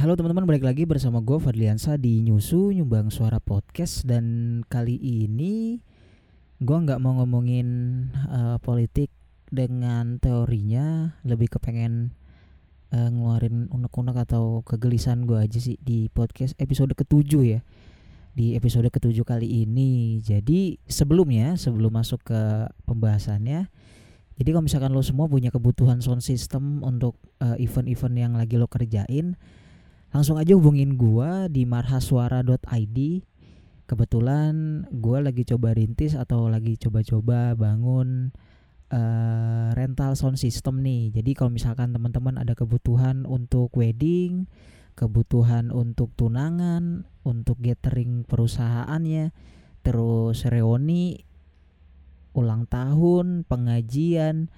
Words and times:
Halo 0.00 0.16
teman-teman, 0.16 0.48
balik 0.48 0.64
lagi 0.64 0.88
bersama 0.88 1.20
gue 1.20 1.36
Fadliansa 1.36 2.00
di 2.00 2.24
Nyusu 2.24 2.72
Nyumbang 2.72 3.12
Suara 3.12 3.36
Podcast. 3.36 4.08
Dan 4.08 4.64
kali 4.64 4.96
ini 4.96 5.76
gue 6.56 6.72
nggak 6.72 6.96
mau 7.04 7.20
ngomongin 7.20 7.68
uh, 8.32 8.56
politik 8.64 9.12
dengan 9.52 10.16
teorinya, 10.16 11.20
lebih 11.28 11.52
kepengen 11.52 12.16
uh, 12.96 13.12
ngeluarin 13.12 13.68
unek-unek 13.68 14.24
atau 14.24 14.64
kegelisahan 14.64 15.28
gue 15.28 15.36
aja 15.36 15.60
sih 15.60 15.76
di 15.84 16.08
podcast 16.08 16.56
episode 16.56 16.96
ketujuh 16.96 17.44
ya. 17.44 17.60
Di 18.32 18.56
episode 18.56 18.88
ketujuh 18.88 19.28
kali 19.28 19.68
ini, 19.68 20.16
jadi 20.24 20.80
sebelumnya 20.88 21.60
sebelum 21.60 21.92
masuk 21.92 22.24
ke 22.24 22.72
pembahasannya, 22.88 23.68
jadi 24.40 24.48
kalau 24.48 24.64
misalkan 24.64 24.96
lo 24.96 25.04
semua 25.04 25.28
punya 25.28 25.52
kebutuhan 25.52 26.00
sound 26.00 26.24
system 26.24 26.80
untuk 26.80 27.20
uh, 27.44 27.60
event-event 27.60 28.16
yang 28.16 28.32
lagi 28.32 28.56
lo 28.56 28.64
kerjain 28.64 29.36
langsung 30.10 30.36
aja 30.38 30.54
hubungin 30.58 30.98
gua 30.98 31.46
di 31.46 31.66
marhasuara.id 31.66 32.98
kebetulan 33.86 34.86
gua 34.94 35.18
lagi 35.22 35.42
coba 35.46 35.74
rintis 35.74 36.14
atau 36.14 36.46
lagi 36.46 36.78
coba-coba 36.78 37.58
bangun 37.58 38.30
uh, 38.90 39.70
rental 39.74 40.14
sound 40.14 40.38
system 40.38 40.82
nih. 40.82 41.10
Jadi 41.14 41.34
kalau 41.34 41.50
misalkan 41.50 41.90
teman-teman 41.94 42.38
ada 42.38 42.54
kebutuhan 42.54 43.26
untuk 43.26 43.74
wedding 43.74 44.46
kebutuhan 45.00 45.72
untuk 45.72 46.12
tunangan 46.12 47.08
untuk 47.24 47.56
gathering 47.64 48.28
perusahaannya 48.28 49.32
terus 49.80 50.44
reuni 50.44 51.24
ulang 52.36 52.68
tahun 52.68 53.48
pengajian 53.48 54.52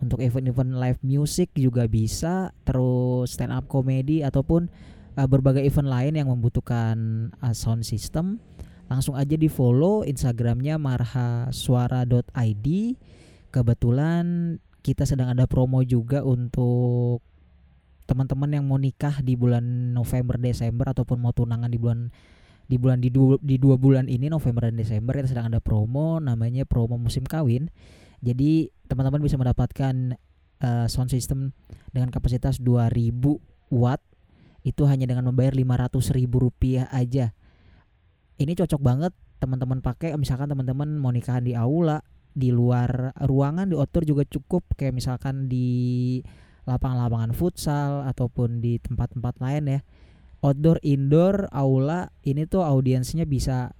untuk 0.00 0.20
event-event 0.20 0.76
live 0.76 1.00
music 1.00 1.50
juga 1.56 1.88
bisa 1.88 2.52
terus 2.68 3.32
stand 3.32 3.52
up 3.52 3.64
comedy 3.64 4.20
ataupun 4.20 4.68
uh, 5.16 5.26
berbagai 5.26 5.64
event 5.64 5.88
lain 5.88 6.14
yang 6.20 6.28
membutuhkan 6.28 7.28
uh, 7.40 7.56
sound 7.56 7.82
system. 7.88 8.38
Langsung 8.86 9.18
aja 9.18 9.34
di 9.34 9.50
follow 9.50 10.06
instagramnya 10.06 10.78
marhasuara.id 10.78 12.66
kebetulan 13.50 14.24
kita 14.86 15.02
sedang 15.02 15.34
ada 15.34 15.50
promo 15.50 15.82
juga 15.82 16.22
untuk 16.22 17.18
teman-teman 18.06 18.54
yang 18.54 18.64
mau 18.70 18.78
nikah 18.78 19.18
di 19.18 19.34
bulan 19.34 19.90
November 19.90 20.38
Desember 20.38 20.94
ataupun 20.94 21.18
mau 21.18 21.34
tunangan 21.34 21.66
di 21.66 21.74
bulan 21.74 22.14
di 22.66 22.76
bulan 22.78 22.98
di 23.02 23.10
dua, 23.10 23.34
di 23.42 23.58
dua 23.58 23.74
bulan 23.78 24.06
ini 24.06 24.30
November 24.30 24.70
dan 24.70 24.78
Desember 24.78 25.18
kita 25.18 25.30
sedang 25.30 25.50
ada 25.50 25.58
promo 25.58 26.22
namanya 26.22 26.62
promo 26.62 26.98
musim 26.98 27.26
kawin 27.26 27.70
jadi 28.26 28.74
teman-teman 28.90 29.22
bisa 29.22 29.38
mendapatkan 29.38 30.18
uh, 30.58 30.86
sound 30.90 31.14
system 31.14 31.54
dengan 31.94 32.10
kapasitas 32.10 32.58
2000 32.58 33.14
watt 33.70 34.02
itu 34.66 34.82
hanya 34.90 35.06
dengan 35.06 35.30
membayar 35.30 35.54
500 35.54 35.94
ribu 36.10 36.42
rupiah 36.42 36.90
aja. 36.90 37.30
Ini 38.36 38.52
cocok 38.58 38.82
banget 38.82 39.14
teman-teman 39.38 39.78
pakai 39.78 40.18
misalkan 40.18 40.50
teman-teman 40.50 40.98
mau 40.98 41.14
nikahan 41.14 41.46
di 41.46 41.54
aula, 41.54 42.02
di 42.34 42.50
luar 42.50 43.14
ruangan 43.22 43.70
di 43.70 43.78
outdoor 43.78 44.02
juga 44.02 44.26
cukup 44.26 44.66
kayak 44.74 44.98
misalkan 44.98 45.46
di 45.46 46.18
lapangan-lapangan 46.66 47.30
futsal 47.30 48.02
ataupun 48.10 48.58
di 48.58 48.82
tempat-tempat 48.82 49.38
lain 49.38 49.78
ya. 49.78 49.80
Outdoor, 50.42 50.82
indoor, 50.82 51.46
aula 51.54 52.10
ini 52.26 52.44
tuh 52.44 52.66
audiensnya 52.66 53.24
bisa 53.24 53.72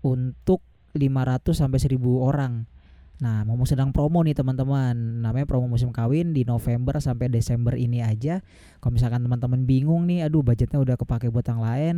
untuk 0.00 0.64
500 0.96 1.52
sampai 1.52 1.78
1000 1.78 2.00
orang. 2.00 2.64
Nah, 3.22 3.46
mau 3.46 3.62
sedang 3.62 3.94
promo 3.94 4.26
nih 4.26 4.34
teman-teman. 4.34 5.22
Namanya 5.22 5.46
promo 5.46 5.70
musim 5.70 5.94
kawin 5.94 6.34
di 6.34 6.42
November 6.42 6.98
sampai 6.98 7.30
Desember 7.30 7.78
ini 7.78 8.02
aja. 8.02 8.42
Kalau 8.82 8.98
misalkan 8.98 9.22
teman-teman 9.22 9.62
bingung 9.62 10.10
nih, 10.10 10.26
aduh 10.26 10.42
budgetnya 10.42 10.82
udah 10.82 10.98
kepake 10.98 11.30
buat 11.30 11.46
yang 11.46 11.62
lain, 11.62 11.94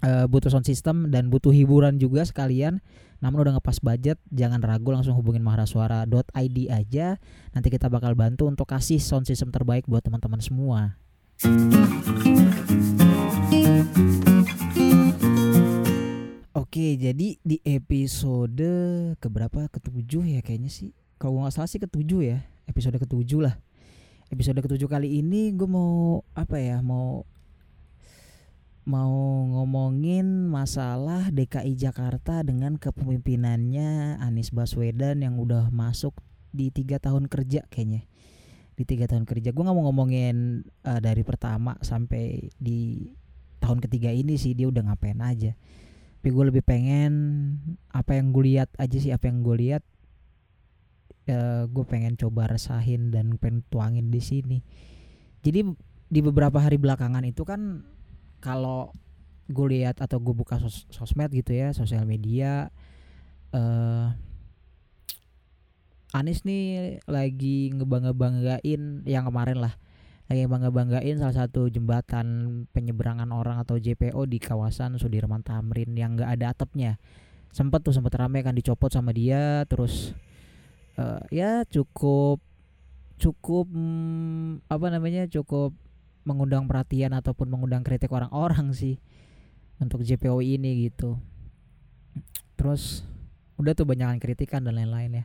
uh, 0.00 0.24
butuh 0.24 0.48
sound 0.48 0.64
system 0.64 1.12
dan 1.12 1.28
butuh 1.28 1.52
hiburan 1.52 2.00
juga 2.00 2.24
sekalian. 2.24 2.80
Namun 3.20 3.48
udah 3.48 3.60
ngepas 3.60 3.80
budget, 3.80 4.20
jangan 4.28 4.60
ragu 4.60 4.92
langsung 4.92 5.16
hubungin 5.16 5.40
maharasuara.id 5.44 6.58
aja. 6.68 7.16
Nanti 7.52 7.68
kita 7.72 7.88
bakal 7.88 8.12
bantu 8.16 8.48
untuk 8.48 8.68
kasih 8.68 9.00
sound 9.00 9.28
system 9.28 9.52
terbaik 9.52 9.84
buat 9.88 10.04
teman-teman 10.04 10.40
semua. 10.40 10.96
Oke, 16.66 16.98
jadi 16.98 17.38
di 17.46 17.62
episode 17.62 18.66
keberapa? 19.22 19.70
Ketujuh 19.70 20.34
ya 20.34 20.42
kayaknya 20.42 20.66
sih. 20.66 20.90
Kalau 21.14 21.46
nggak 21.46 21.54
salah 21.54 21.70
sih 21.70 21.78
ketujuh 21.78 22.26
ya. 22.26 22.42
Episode 22.66 22.98
ketujuh 22.98 23.38
lah. 23.38 23.54
Episode 24.34 24.58
ketujuh 24.58 24.90
kali 24.90 25.22
ini 25.22 25.54
gue 25.54 25.70
mau 25.70 26.26
apa 26.34 26.58
ya? 26.58 26.82
Mau 26.82 27.22
mau 28.82 29.14
ngomongin 29.46 30.50
masalah 30.50 31.30
DKI 31.30 31.78
Jakarta 31.78 32.42
dengan 32.42 32.82
kepemimpinannya 32.82 34.18
Anies 34.18 34.50
Baswedan 34.50 35.22
yang 35.22 35.38
udah 35.38 35.70
masuk 35.70 36.18
di 36.50 36.74
tiga 36.74 36.98
tahun 36.98 37.30
kerja 37.30 37.62
kayaknya 37.70 38.10
di 38.74 38.82
tiga 38.82 39.06
tahun 39.06 39.22
kerja 39.22 39.54
gue 39.54 39.62
nggak 39.62 39.76
mau 39.78 39.86
ngomongin 39.86 40.66
uh, 40.82 40.98
dari 40.98 41.22
pertama 41.22 41.78
sampai 41.78 42.50
di 42.58 43.06
tahun 43.62 43.78
ketiga 43.86 44.10
ini 44.10 44.34
sih 44.34 44.58
dia 44.58 44.66
udah 44.66 44.90
ngapain 44.90 45.22
aja 45.22 45.54
tapi 46.26 46.34
gue 46.34 46.50
lebih 46.50 46.66
pengen 46.66 47.14
apa 47.94 48.18
yang 48.18 48.34
gue 48.34 48.50
lihat 48.50 48.74
aja 48.82 48.98
sih 48.98 49.14
apa 49.14 49.30
yang 49.30 49.46
gue 49.46 49.62
lihat 49.62 49.86
uh, 51.30 51.70
gue 51.70 51.84
pengen 51.86 52.18
coba 52.18 52.50
resahin 52.50 53.14
dan 53.14 53.38
pengen 53.38 53.62
tuangin 53.70 54.10
di 54.10 54.18
sini. 54.18 54.58
Jadi 55.46 55.62
di 56.10 56.20
beberapa 56.26 56.58
hari 56.58 56.82
belakangan 56.82 57.22
itu 57.22 57.46
kan 57.46 57.86
kalau 58.42 58.90
gue 59.46 59.78
lihat 59.78 60.02
atau 60.02 60.18
gue 60.18 60.34
buka 60.34 60.58
sos 60.58 60.90
sosmed 60.90 61.30
gitu 61.30 61.54
ya 61.54 61.70
sosial 61.70 62.02
media 62.02 62.74
uh, 63.54 64.10
Anies 66.10 66.42
nih 66.42 66.98
lagi 67.06 67.70
ngebangga-banggain 67.70 69.06
yang 69.06 69.30
kemarin 69.30 69.62
lah 69.62 69.78
lagi 70.26 70.42
bangga-banggain 70.50 71.22
salah 71.22 71.46
satu 71.46 71.70
jembatan 71.70 72.66
penyeberangan 72.74 73.30
orang 73.30 73.62
atau 73.62 73.78
JPO 73.78 74.26
di 74.26 74.42
kawasan 74.42 74.98
Sudirman 74.98 75.46
Tamrin 75.46 75.94
yang 75.94 76.18
nggak 76.18 76.30
ada 76.34 76.50
atapnya. 76.50 76.98
Sempet 77.54 77.86
tuh 77.86 77.94
sempet 77.94 78.10
rame 78.18 78.42
kan 78.42 78.50
dicopot 78.50 78.90
sama 78.90 79.14
dia 79.14 79.62
terus 79.70 80.18
uh, 80.98 81.22
ya 81.30 81.62
cukup 81.70 82.42
cukup 83.22 83.70
hmm, 83.70 84.66
apa 84.66 84.86
namanya 84.90 85.30
cukup 85.30 85.70
mengundang 86.26 86.66
perhatian 86.66 87.14
ataupun 87.14 87.46
mengundang 87.46 87.86
kritik 87.86 88.10
orang-orang 88.10 88.74
sih 88.74 88.98
untuk 89.78 90.02
JPO 90.02 90.42
ini 90.42 90.90
gitu. 90.90 91.22
Terus 92.58 93.06
udah 93.62 93.78
tuh 93.78 93.86
banyakan 93.86 94.18
kritikan 94.18 94.66
dan 94.66 94.74
lain-lain 94.74 95.22
ya. 95.22 95.24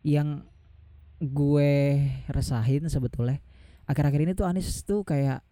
Yang 0.00 0.48
gue 1.20 2.00
resahin 2.32 2.88
sebetulnya 2.88 3.44
akhir-akhir 3.86 4.20
ini 4.26 4.32
tuh 4.34 4.46
Anies 4.46 4.82
tuh 4.82 5.06
kayak 5.06 5.42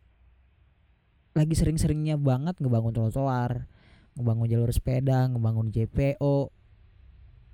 lagi 1.34 1.55
sering-seringnya 1.59 2.15
banget 2.15 2.55
ngebangun 2.62 2.95
trotoar, 2.95 3.67
ngebangun 4.15 4.47
jalur 4.47 4.71
sepeda, 4.71 5.27
ngebangun 5.27 5.75
JPO, 5.75 6.50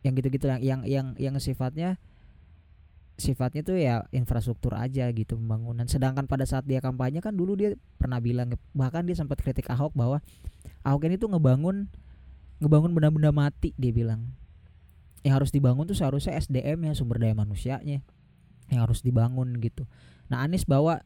yang 0.04 0.12
gitu-gitu 0.16 0.48
yang 0.48 0.60
yang 0.60 0.80
yang 0.84 1.06
yang 1.16 1.34
sifatnya 1.40 2.00
sifatnya 3.20 3.60
tuh 3.60 3.76
ya 3.76 4.08
infrastruktur 4.16 4.72
aja 4.72 5.08
gitu 5.12 5.36
pembangunan. 5.36 5.84
Sedangkan 5.84 6.24
pada 6.24 6.48
saat 6.48 6.64
dia 6.64 6.80
kampanye 6.80 7.20
kan 7.20 7.36
dulu 7.36 7.52
dia 7.52 7.76
pernah 8.00 8.16
bilang 8.16 8.56
bahkan 8.72 9.04
dia 9.04 9.12
sempat 9.12 9.44
kritik 9.44 9.68
Ahok 9.68 9.92
bahwa 9.92 10.24
Ahok 10.80 11.04
ini 11.04 11.20
tuh 11.20 11.28
ngebangun 11.28 11.92
ngebangun 12.64 12.96
benda-benda 12.96 13.30
mati 13.30 13.76
dia 13.76 13.92
bilang. 13.92 14.32
Yang 15.20 15.34
harus 15.36 15.50
dibangun 15.52 15.84
tuh 15.84 15.92
seharusnya 15.92 16.32
SDM 16.40 16.80
ya 16.88 16.92
sumber 16.96 17.20
daya 17.20 17.36
manusianya 17.36 18.00
yang 18.72 18.80
harus 18.80 19.04
dibangun 19.04 19.60
gitu. 19.60 19.84
Nah 20.30 20.46
Anies 20.46 20.62
bawa 20.62 21.02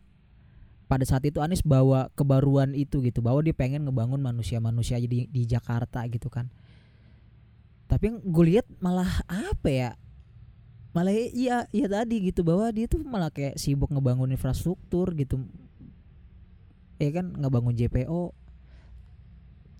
pada 0.84 1.02
saat 1.08 1.24
itu 1.24 1.40
Anies 1.40 1.64
bawa 1.64 2.12
kebaruan 2.12 2.76
itu 2.76 3.00
gitu 3.00 3.24
bahwa 3.24 3.40
dia 3.40 3.56
pengen 3.56 3.88
ngebangun 3.88 4.20
manusia-manusia 4.20 5.00
di 5.00 5.26
di 5.26 5.42
Jakarta 5.48 6.04
gitu 6.06 6.28
kan. 6.28 6.52
Tapi 7.88 8.20
gue 8.20 8.44
lihat 8.54 8.68
malah 8.78 9.24
apa 9.26 9.68
ya? 9.68 9.90
Malah 10.94 11.10
iya 11.10 11.66
iya 11.74 11.86
tadi 11.90 12.30
gitu 12.30 12.46
bahwa 12.46 12.70
dia 12.70 12.86
tuh 12.86 13.02
malah 13.02 13.32
kayak 13.32 13.58
sibuk 13.58 13.90
ngebangun 13.90 14.30
infrastruktur 14.30 15.10
gitu. 15.16 15.42
Ya 17.02 17.10
kan 17.10 17.34
ngebangun 17.34 17.74
JPO 17.74 18.44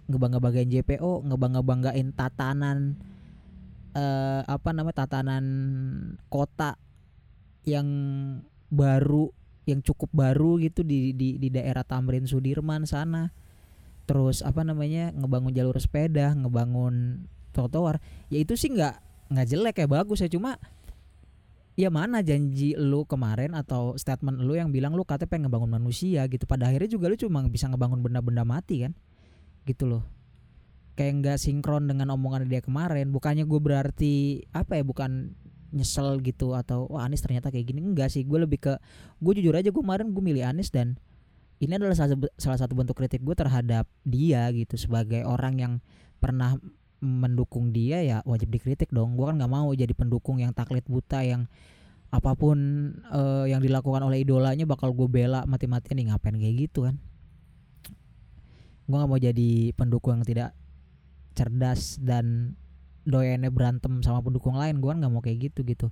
ngebangga-banggain 0.09 0.69
JPO, 0.69 1.25
ngebangga-banggain 1.25 2.13
tatanan 2.13 3.01
eh, 3.97 4.43
apa 4.45 4.71
namanya 4.77 5.05
tatanan 5.05 5.45
kota 6.29 6.77
yang 7.65 7.89
baru 8.73 9.33
yang 9.65 9.81
cukup 9.81 10.13
baru 10.13 10.61
gitu 10.61 10.85
di 10.85 11.17
di 11.17 11.41
di 11.41 11.49
daerah 11.49 11.85
Tamrin 11.85 12.29
Sudirman 12.29 12.85
sana. 12.85 13.33
Terus 14.05 14.45
apa 14.45 14.61
namanya 14.61 15.17
ngebangun 15.17 15.57
jalur 15.57 15.81
sepeda, 15.81 16.37
ngebangun 16.37 17.25
trotoar. 17.57 18.05
Ya 18.29 18.45
itu 18.45 18.53
sih 18.57 18.73
nggak 18.73 19.01
nggak 19.33 19.47
jelek 19.49 19.77
ya 19.81 19.89
bagus 19.89 20.21
ya 20.21 20.29
cuma 20.29 20.61
ya 21.75 21.91
mana 21.91 22.23
janji 22.23 22.77
lu 22.79 23.03
kemarin 23.09 23.57
atau 23.57 23.99
statement 23.99 24.39
lu 24.39 24.55
yang 24.55 24.71
bilang 24.71 24.95
lu 24.95 25.03
katanya 25.03 25.31
pengen 25.33 25.43
ngebangun 25.49 25.73
manusia 25.75 26.23
gitu 26.31 26.47
pada 26.47 26.71
akhirnya 26.71 26.87
juga 26.87 27.11
lu 27.11 27.17
cuma 27.19 27.43
bisa 27.51 27.67
ngebangun 27.67 27.99
benda-benda 27.99 28.47
mati 28.47 28.87
kan 28.87 28.93
gitu 29.67 29.91
loh 29.91 30.05
kayak 30.95 31.13
nggak 31.25 31.39
sinkron 31.43 31.91
dengan 31.91 32.15
omongan 32.15 32.47
dia 32.47 32.63
kemarin 32.63 33.11
bukannya 33.11 33.43
gue 33.43 33.61
berarti 33.61 34.15
apa 34.55 34.79
ya 34.79 34.85
bukan 34.87 35.35
nyesel 35.75 36.23
gitu 36.23 36.55
atau 36.55 36.87
wah 36.87 37.03
Anies 37.03 37.21
ternyata 37.21 37.51
kayak 37.51 37.75
gini. 37.75 37.83
Enggak 37.83 38.15
sih 38.15 38.23
gue 38.23 38.39
lebih 38.39 38.63
ke 38.63 38.73
gue 39.19 39.33
jujur 39.43 39.59
aja 39.59 39.75
gue 39.75 39.83
kemarin 39.83 40.15
gue 40.15 40.23
milih 40.23 40.47
Anies 40.47 40.71
dan 40.71 40.95
ini 41.59 41.75
adalah 41.75 41.95
salah, 41.95 42.59
satu 42.59 42.75
bentuk 42.75 42.99
kritik 42.99 43.23
gue 43.23 43.35
terhadap 43.35 43.87
dia 44.07 44.47
gitu 44.55 44.75
sebagai 44.79 45.23
orang 45.27 45.55
yang 45.59 45.73
pernah 46.19 46.59
mendukung 47.05 47.69
dia 47.75 48.01
ya 48.01 48.19
wajib 48.25 48.49
dikritik 48.55 48.89
dong. 48.95 49.19
Gue 49.19 49.29
kan 49.29 49.37
nggak 49.37 49.53
mau 49.53 49.69
jadi 49.75 49.93
pendukung 49.93 50.41
yang 50.41 50.55
taklid 50.55 50.87
buta 50.87 51.21
yang 51.27 51.51
apa 52.15 52.31
pun 52.39 52.59
uh, 53.11 53.43
yang 53.51 53.59
dilakukan 53.59 54.07
oleh 54.07 54.23
idolanya 54.23 54.63
bakal 54.71 54.95
gue 54.95 55.11
bela 55.11 55.43
mati-matian 55.51 55.99
nih 55.99 56.07
ngapain 56.15 56.39
kayak 56.39 56.57
gitu 56.71 56.87
kan? 56.87 56.97
Gue 58.87 58.97
nggak 58.97 59.11
mau 59.11 59.21
jadi 59.21 59.51
pendukung 59.75 60.23
yang 60.23 60.27
tidak 60.27 60.51
cerdas 61.35 61.99
dan 61.99 62.55
doyannya 63.05 63.53
berantem 63.53 64.01
sama 64.01 64.25
pendukung 64.25 64.57
lain 64.57 64.81
gue 64.81 64.89
kan 64.89 64.99
nggak 65.01 65.13
mau 65.13 65.23
kayak 65.25 65.53
gitu 65.53 65.61
gitu. 65.65 65.87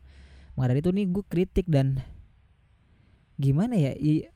Maka 0.57 0.73
dari 0.73 0.81
itu 0.85 0.91
nih 0.93 1.07
gue 1.09 1.25
kritik 1.29 1.67
dan 1.69 2.01
gimana 3.41 3.75
ya 3.77 3.93
I, 3.97 4.29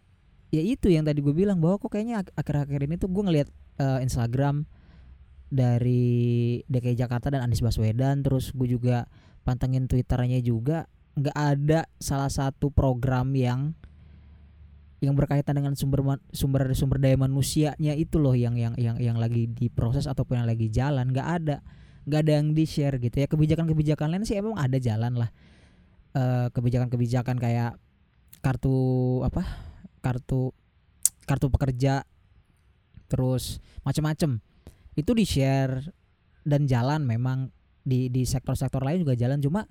ya 0.51 0.63
itu 0.63 0.89
yang 0.89 1.05
tadi 1.05 1.21
gue 1.21 1.35
bilang 1.37 1.61
bahwa 1.61 1.77
kok 1.77 1.93
kayaknya 1.93 2.25
akhir-akhir 2.35 2.81
ini 2.89 2.97
tuh 2.97 3.13
gue 3.13 3.23
ngelihat 3.23 3.49
uh, 3.81 4.01
Instagram 4.01 4.65
dari 5.47 6.61
DKI 6.67 6.99
Jakarta 6.99 7.31
dan 7.31 7.47
Anies 7.47 7.63
Baswedan 7.63 8.25
terus 8.27 8.51
gue 8.51 8.67
juga 8.67 9.07
pantengin 9.47 9.87
twitternya 9.87 10.43
juga 10.43 10.91
nggak 11.17 11.37
ada 11.37 11.87
salah 12.03 12.29
satu 12.29 12.69
program 12.69 13.31
yang 13.33 13.73
yang 15.01 15.15
berkaitan 15.15 15.61
dengan 15.61 15.77
sumber 15.77 16.19
sumber 16.33 16.73
sumber 16.73 16.99
daya 16.99 17.15
manusianya 17.21 17.95
itu 17.95 18.17
loh 18.19 18.35
yang 18.35 18.57
yang 18.59 18.75
yang 18.81 18.97
yang 18.99 19.17
lagi 19.21 19.47
diproses 19.47 20.09
ataupun 20.09 20.43
yang 20.43 20.49
lagi 20.49 20.67
jalan 20.73 21.13
nggak 21.13 21.29
ada 21.43 21.57
nggak 22.07 22.21
ada 22.23 22.33
yang 22.39 22.55
di 22.55 22.65
share 22.65 23.03
gitu 23.03 23.19
ya. 23.19 23.27
Kebijakan-kebijakan 23.27 24.15
lain 24.15 24.23
sih 24.23 24.39
emang 24.39 24.55
ada 24.55 24.79
jalan 24.79 25.19
lah. 25.19 25.31
Kebijakan 26.17 26.89
kebijakan-kebijakan 26.89 27.37
kayak 27.37 27.77
kartu 28.41 28.79
apa? 29.27 29.43
Kartu 30.01 30.55
kartu 31.27 31.47
pekerja 31.51 32.07
terus 33.11 33.59
macam-macam 33.83 34.39
itu 34.95 35.11
di 35.13 35.25
share 35.27 35.83
dan 36.47 36.71
jalan 36.71 37.03
memang 37.03 37.51
di 37.83 38.07
di 38.09 38.23
sektor-sektor 38.23 38.81
lain 38.81 39.03
juga 39.03 39.19
jalan. 39.19 39.43
Cuma 39.43 39.67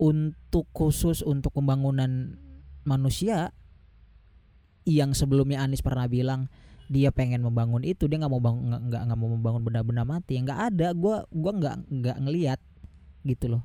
untuk 0.00 0.66
khusus 0.74 1.20
untuk 1.22 1.54
pembangunan 1.54 2.40
manusia 2.82 3.54
yang 4.84 5.14
sebelumnya 5.16 5.64
Anies 5.64 5.80
pernah 5.80 6.08
bilang 6.10 6.50
dia 6.88 7.08
pengen 7.08 7.40
membangun 7.40 7.80
itu 7.80 8.04
dia 8.04 8.20
nggak 8.20 8.32
mau 8.32 8.42
bangun 8.42 8.64
nggak 8.92 9.02
nggak 9.08 9.18
mau 9.18 9.30
membangun 9.32 9.62
benda-benda 9.64 10.04
mati 10.04 10.36
nggak 10.36 10.58
ada 10.72 10.92
gue 10.92 11.16
gua 11.32 11.52
nggak 11.56 11.76
nggak 11.88 12.16
ngelihat 12.20 12.60
gitu 13.24 13.56
loh. 13.56 13.62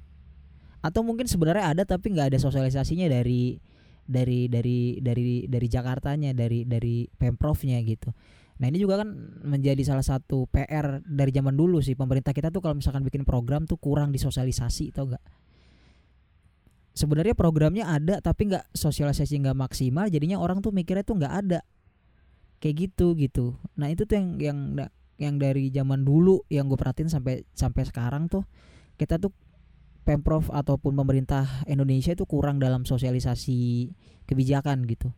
Atau 0.80 1.04
mungkin 1.04 1.27
sebenarnya 1.27 1.75
ada 1.75 1.83
tapi 1.83 2.16
nggak 2.16 2.31
ada 2.31 2.39
sosialisasinya 2.39 3.12
dari 3.12 3.60
dari 4.10 4.48
dari 4.48 4.98
dari 5.04 5.45
dari 5.45 5.68
Jakartanya 5.68 6.31
dari 6.31 6.63
dari 6.63 7.06
pemprovnya 7.12 7.77
gitu. 7.83 8.10
Nah 8.60 8.66
ini 8.68 8.80
juga 8.80 9.00
kan 9.04 9.12
menjadi 9.44 9.80
salah 9.88 10.04
satu 10.04 10.48
PR 10.51 11.04
dari 11.04 11.31
zaman 11.31 11.56
dulu 11.56 11.80
sih. 11.80 11.95
Pemerintah 11.95 12.36
kita 12.36 12.51
tuh 12.51 12.60
kalau 12.60 12.80
misalkan 12.80 13.04
bikin 13.04 13.24
program 13.24 13.63
tuh 13.68 13.80
kurang 13.80 14.12
disosialisasi 14.12 14.92
tau 14.92 15.12
gak? 15.12 15.24
Sebenarnya 16.92 17.31
programnya 17.31 17.88
ada 17.88 18.19
tapi 18.19 18.51
nggak 18.51 18.75
sosialisasi 18.75 19.39
nggak 19.39 19.56
maksimal 19.56 20.12
jadinya 20.12 20.36
orang 20.36 20.60
tuh 20.60 20.75
mikirnya 20.75 21.07
tuh 21.07 21.15
nggak 21.15 21.33
ada 21.48 21.60
kayak 22.60 22.76
gitu 22.92 23.16
gitu. 23.16 23.56
Nah 23.80 23.92
itu 23.92 24.04
tuh 24.04 24.20
yang 24.20 24.38
yang 24.40 24.60
yang 25.20 25.36
dari 25.36 25.72
zaman 25.72 26.08
dulu 26.08 26.44
yang 26.48 26.72
gue 26.72 26.80
perhatiin 26.80 27.12
sampai 27.12 27.44
sampai 27.52 27.84
sekarang 27.84 28.32
tuh 28.32 28.48
kita 28.96 29.20
tuh 29.20 29.36
pemprov 30.08 30.48
ataupun 30.52 30.96
pemerintah 30.96 31.46
Indonesia 31.68 32.16
itu 32.16 32.24
kurang 32.24 32.60
dalam 32.60 32.88
sosialisasi 32.88 33.92
kebijakan 34.28 34.88
gitu. 34.88 35.12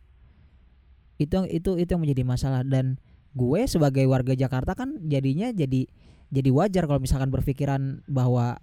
Itu 1.18 1.46
itu 1.46 1.78
itu 1.78 1.90
yang 1.90 2.02
menjadi 2.02 2.22
masalah 2.26 2.62
dan 2.66 2.98
gue 3.32 3.60
sebagai 3.64 4.04
warga 4.10 4.36
Jakarta 4.36 4.76
kan 4.76 5.00
jadinya 5.08 5.50
jadi 5.54 5.88
jadi 6.32 6.50
wajar 6.52 6.84
kalau 6.88 7.00
misalkan 7.00 7.32
berpikiran 7.32 8.04
bahwa 8.08 8.60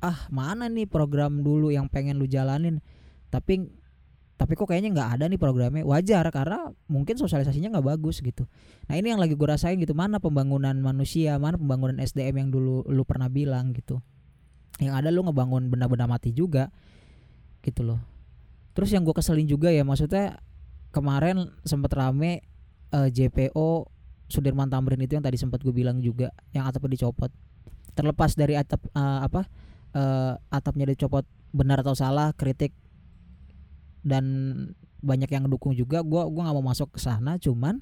ah 0.00 0.18
mana 0.32 0.68
nih 0.72 0.88
program 0.88 1.44
dulu 1.44 1.68
yang 1.68 1.88
pengen 1.92 2.16
lu 2.16 2.24
jalanin 2.24 2.80
tapi 3.28 3.68
tapi 4.40 4.56
kok 4.56 4.72
kayaknya 4.72 4.96
nggak 4.96 5.08
ada 5.20 5.24
nih 5.28 5.36
programnya. 5.36 5.84
Wajar 5.84 6.24
karena 6.32 6.72
mungkin 6.88 7.20
sosialisasinya 7.20 7.76
nggak 7.76 7.84
bagus 7.92 8.24
gitu. 8.24 8.48
Nah 8.88 8.96
ini 8.96 9.12
yang 9.12 9.20
lagi 9.20 9.36
gue 9.36 9.44
rasain 9.44 9.76
gitu. 9.76 9.92
Mana 9.92 10.16
pembangunan 10.16 10.72
manusia 10.80 11.36
mana 11.36 11.60
pembangunan 11.60 12.00
SDM 12.00 12.40
yang 12.40 12.48
dulu 12.48 12.88
lu 12.88 13.04
pernah 13.04 13.28
bilang 13.28 13.76
gitu. 13.76 14.00
Yang 14.80 14.96
ada 14.96 15.08
lu 15.12 15.28
ngebangun 15.28 15.68
benda-benda 15.68 16.08
mati 16.08 16.32
juga 16.32 16.72
gitu 17.60 17.84
loh. 17.84 18.00
Terus 18.72 18.88
yang 18.96 19.04
gue 19.04 19.12
keselin 19.12 19.44
juga 19.44 19.68
ya 19.68 19.84
maksudnya 19.84 20.40
kemarin 20.88 21.52
sempet 21.68 21.92
rame 21.92 22.40
uh, 22.96 23.04
eh, 23.04 23.08
JPO 23.12 23.92
Sudirman 24.32 24.72
Tamrin 24.72 25.04
itu 25.04 25.20
yang 25.20 25.26
tadi 25.26 25.36
sempat 25.36 25.60
gue 25.60 25.74
bilang 25.76 26.00
juga 26.00 26.32
yang 26.56 26.64
atapnya 26.64 26.96
dicopot. 26.96 27.28
Terlepas 27.92 28.32
dari 28.40 28.56
atap 28.56 28.88
uh, 28.96 29.20
apa 29.20 29.44
uh, 29.92 30.32
atapnya 30.48 30.88
dicopot 30.88 31.28
benar 31.52 31.84
atau 31.84 31.92
salah 31.92 32.32
kritik 32.32 32.72
dan 34.00 34.24
banyak 35.00 35.32
yang 35.32 35.48
ngedukung 35.48 35.72
juga 35.72 36.04
gue 36.04 36.22
gua 36.28 36.42
nggak 36.44 36.56
mau 36.60 36.66
masuk 36.72 36.96
ke 36.96 37.00
sana 37.00 37.40
cuman 37.40 37.80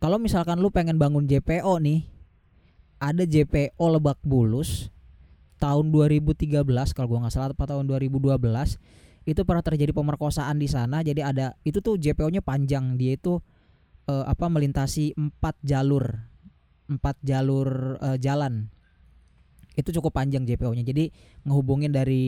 kalau 0.00 0.20
misalkan 0.20 0.60
lu 0.60 0.68
pengen 0.68 1.00
bangun 1.00 1.24
JPO 1.24 1.80
nih 1.80 2.04
ada 3.00 3.24
JPO 3.24 3.80
Lebak 3.80 4.20
Bulus 4.20 4.92
tahun 5.60 5.88
2013 5.92 6.60
kalau 6.92 7.08
gua 7.08 7.18
nggak 7.24 7.32
salah 7.32 7.52
apa 7.52 7.64
tahun 7.64 7.88
2012 7.88 8.36
itu 9.24 9.40
pernah 9.48 9.64
terjadi 9.64 9.92
pemerkosaan 9.96 10.60
di 10.60 10.68
sana. 10.68 11.00
Jadi 11.00 11.24
ada 11.24 11.56
itu 11.64 11.80
tuh 11.80 11.96
JPO-nya 11.96 12.44
panjang 12.44 13.00
dia 13.00 13.16
itu 13.16 13.40
uh, 14.08 14.24
apa 14.28 14.46
melintasi 14.52 15.16
empat 15.16 15.56
jalur 15.64 16.04
empat 16.84 17.16
jalur 17.24 17.96
uh, 18.04 18.20
jalan. 18.20 18.68
Itu 19.74 19.90
cukup 19.96 20.14
panjang 20.14 20.44
JPO-nya 20.44 20.84
jadi 20.84 21.08
ngehubungin 21.48 21.90
dari 21.90 22.26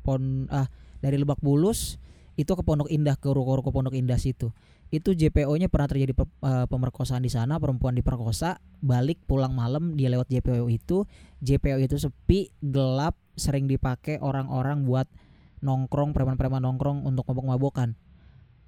pon 0.00 0.48
ah 0.48 0.66
dari 1.02 1.18
Lebak 1.18 1.42
Bulus 1.42 1.98
itu 2.38 2.48
ke 2.48 2.62
Pondok 2.64 2.88
Indah 2.88 3.18
ke 3.20 3.28
ruko-ruko 3.28 3.74
Pondok 3.74 3.92
Indah 3.92 4.16
situ. 4.16 4.54
Itu 4.88 5.12
JPO-nya 5.12 5.68
pernah 5.68 5.88
terjadi 5.88 6.16
uh, 6.16 6.64
pemerkosaan 6.68 7.24
di 7.24 7.32
sana 7.32 7.60
perempuan 7.60 7.96
diperkosa 7.96 8.60
balik 8.80 9.20
pulang 9.24 9.52
malam 9.52 9.96
dia 9.98 10.08
lewat 10.08 10.32
JPO 10.32 10.68
itu. 10.72 11.04
JPO 11.44 11.80
itu 11.80 11.96
sepi 12.00 12.52
gelap 12.64 13.16
sering 13.36 13.68
dipakai 13.68 14.20
orang-orang 14.20 14.84
buat 14.84 15.08
nongkrong 15.64 16.12
preman-preman 16.16 16.60
nongkrong 16.60 17.04
untuk 17.04 17.24
mabok-mabokan 17.28 17.96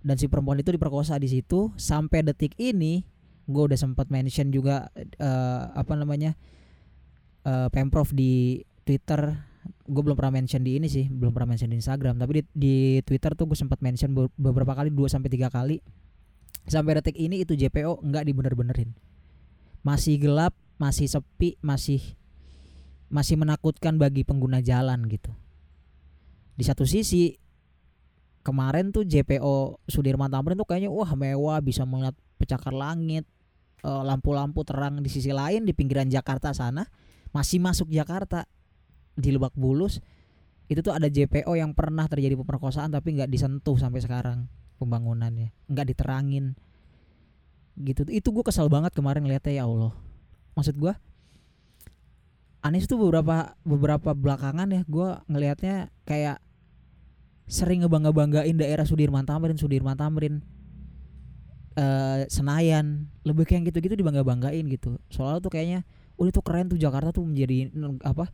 dan 0.04 0.16
si 0.20 0.28
perempuan 0.28 0.60
itu 0.60 0.76
diperkosa 0.76 1.16
di 1.16 1.32
situ. 1.32 1.72
Sampai 1.80 2.20
detik 2.20 2.52
ini 2.60 3.04
gue 3.48 3.62
udah 3.64 3.76
sempat 3.76 4.08
mention 4.12 4.52
juga 4.52 4.92
uh, 5.20 5.62
apa 5.72 5.92
namanya 5.96 6.36
uh, 7.48 7.68
pemprov 7.72 8.12
di 8.12 8.64
Twitter 8.84 9.32
gue 9.84 10.02
belum 10.02 10.16
pernah 10.16 10.40
mention 10.40 10.64
di 10.64 10.80
ini 10.80 10.88
sih 10.88 11.12
belum 11.12 11.36
pernah 11.36 11.52
mention 11.52 11.68
di 11.68 11.76
Instagram. 11.76 12.16
Tapi 12.16 12.32
di, 12.40 12.42
di 12.56 12.74
Twitter 13.04 13.36
tuh 13.36 13.44
gue 13.52 13.58
sempat 13.58 13.84
mention 13.84 14.16
beberapa 14.16 14.72
kali 14.72 14.88
dua 14.88 15.12
sampai 15.12 15.28
tiga 15.28 15.52
kali. 15.52 15.80
Sampai 16.64 16.96
detik 16.96 17.20
ini 17.20 17.44
itu 17.44 17.52
JPO 17.52 18.00
nggak 18.00 18.24
dibener-benerin. 18.24 18.96
Masih 19.84 20.16
gelap 20.16 20.56
masih 20.80 21.06
sepi 21.06 21.60
masih 21.60 22.00
masih 23.12 23.36
menakutkan 23.36 24.00
bagi 24.00 24.24
pengguna 24.24 24.64
jalan 24.64 25.04
gitu. 25.06 25.30
Di 26.56 26.64
satu 26.64 26.88
sisi 26.88 27.36
kemarin 28.40 28.92
tuh 28.92 29.04
JPO 29.04 29.84
Sudirman 29.84 30.32
Tamrin 30.32 30.56
tuh 30.56 30.68
kayaknya 30.68 30.88
wah 30.88 31.12
mewah 31.12 31.60
bisa 31.60 31.84
melihat 31.84 32.16
pecakar 32.40 32.72
langit 32.72 33.28
eh, 33.84 34.02
lampu-lampu 34.04 34.64
terang 34.64 35.00
di 35.04 35.12
sisi 35.12 35.32
lain 35.32 35.68
di 35.68 35.76
pinggiran 35.76 36.08
Jakarta 36.08 36.56
sana 36.56 36.88
masih 37.32 37.60
masuk 37.60 37.92
Jakarta 37.92 38.48
di 39.14 39.30
Lebak 39.34 39.54
Bulus 39.54 40.02
itu 40.66 40.80
tuh 40.80 40.96
ada 40.96 41.06
JPO 41.06 41.52
yang 41.54 41.76
pernah 41.76 42.08
terjadi 42.08 42.40
pemerkosaan 42.40 42.88
tapi 42.88 43.20
nggak 43.20 43.28
disentuh 43.28 43.76
sampai 43.76 44.00
sekarang 44.00 44.48
pembangunannya 44.80 45.52
nggak 45.68 45.86
diterangin. 45.94 46.56
Gitu. 47.74 48.06
Itu 48.08 48.30
gue 48.30 48.44
kesal 48.46 48.70
banget 48.70 48.94
kemarin 48.94 49.26
ngeliatnya 49.26 49.60
ya 49.60 49.64
Allah. 49.66 49.92
Maksud 50.54 50.78
gue 50.78 50.94
Anies 52.64 52.88
tuh 52.88 52.96
beberapa 52.96 53.52
beberapa 53.60 54.16
belakangan 54.16 54.72
ya 54.72 54.82
gue 54.88 55.08
ngelihatnya 55.28 55.92
kayak 56.08 56.40
sering 57.44 57.84
ngebangga-banggain 57.84 58.56
daerah 58.56 58.88
Sudirman 58.88 59.28
Tamrin, 59.28 59.60
Sudirman 59.60 60.00
Tamrin, 60.00 60.40
uh, 61.76 62.24
Senayan, 62.32 63.12
lebih 63.20 63.44
kayak 63.44 63.68
gitu-gitu 63.68 64.00
dibangga-banggain 64.00 64.64
gitu. 64.72 64.96
Soalnya 65.12 65.44
tuh 65.44 65.52
kayaknya, 65.52 65.84
oh 66.16 66.24
itu 66.24 66.40
keren 66.40 66.72
tuh 66.72 66.80
Jakarta 66.80 67.12
tuh 67.12 67.28
menjadi 67.28 67.68
apa 68.00 68.32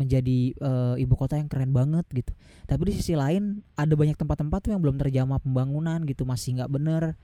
menjadi 0.00 0.56
uh, 0.64 0.96
ibu 0.96 1.12
kota 1.12 1.36
yang 1.36 1.52
keren 1.52 1.76
banget 1.76 2.08
gitu. 2.08 2.32
Tapi 2.64 2.88
di 2.88 2.92
sisi 2.96 3.12
lain 3.12 3.60
ada 3.76 3.92
banyak 3.92 4.16
tempat-tempat 4.16 4.72
yang 4.72 4.80
belum 4.80 4.96
terjamah 4.96 5.36
pembangunan 5.44 6.00
gitu. 6.08 6.24
Masih 6.24 6.56
nggak 6.56 6.72
bener. 6.72 7.20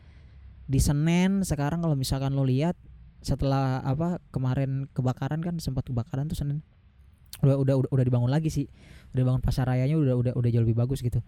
Di 0.68 0.76
Senen 0.76 1.40
sekarang 1.40 1.80
kalau 1.80 1.96
misalkan 1.96 2.36
lo 2.36 2.44
lihat 2.44 2.76
setelah 3.24 3.80
apa 3.80 4.20
kemarin 4.28 4.84
kebakaran 4.92 5.40
kan 5.40 5.56
sempat 5.56 5.88
kebakaran 5.88 6.28
tuh 6.28 6.36
Senen. 6.36 6.60
Udah 7.40 7.56
udah 7.56 7.74
udah, 7.80 7.90
udah 7.96 8.04
dibangun 8.04 8.28
lagi 8.28 8.52
sih. 8.52 8.68
Udah 9.16 9.24
bangun 9.32 9.40
pasar 9.40 9.64
rayanya 9.64 9.96
udah 9.96 10.14
udah 10.20 10.32
udah 10.36 10.50
jauh 10.52 10.62
lebih 10.68 10.76
bagus 10.76 11.00
gitu. 11.00 11.24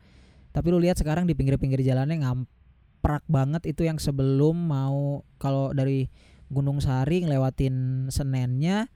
Tapi 0.52 0.68
lo 0.68 0.76
lihat 0.76 1.00
sekarang 1.00 1.24
di 1.24 1.32
pinggir-pinggir 1.32 1.80
jalannya 1.80 2.20
ngamprak 2.20 3.24
banget 3.24 3.64
itu 3.64 3.88
yang 3.88 3.96
sebelum 3.96 4.56
mau 4.68 5.24
kalau 5.40 5.72
dari 5.72 6.12
Gunung 6.48 6.80
Sari 6.80 7.24
ngelewatin 7.24 8.08
Senennya 8.08 8.88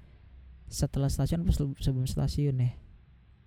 setelah 0.72 1.12
stasiun 1.12 1.44
apa 1.44 1.52
sebelum 1.52 2.08
stasiun 2.08 2.56
ya? 2.56 2.72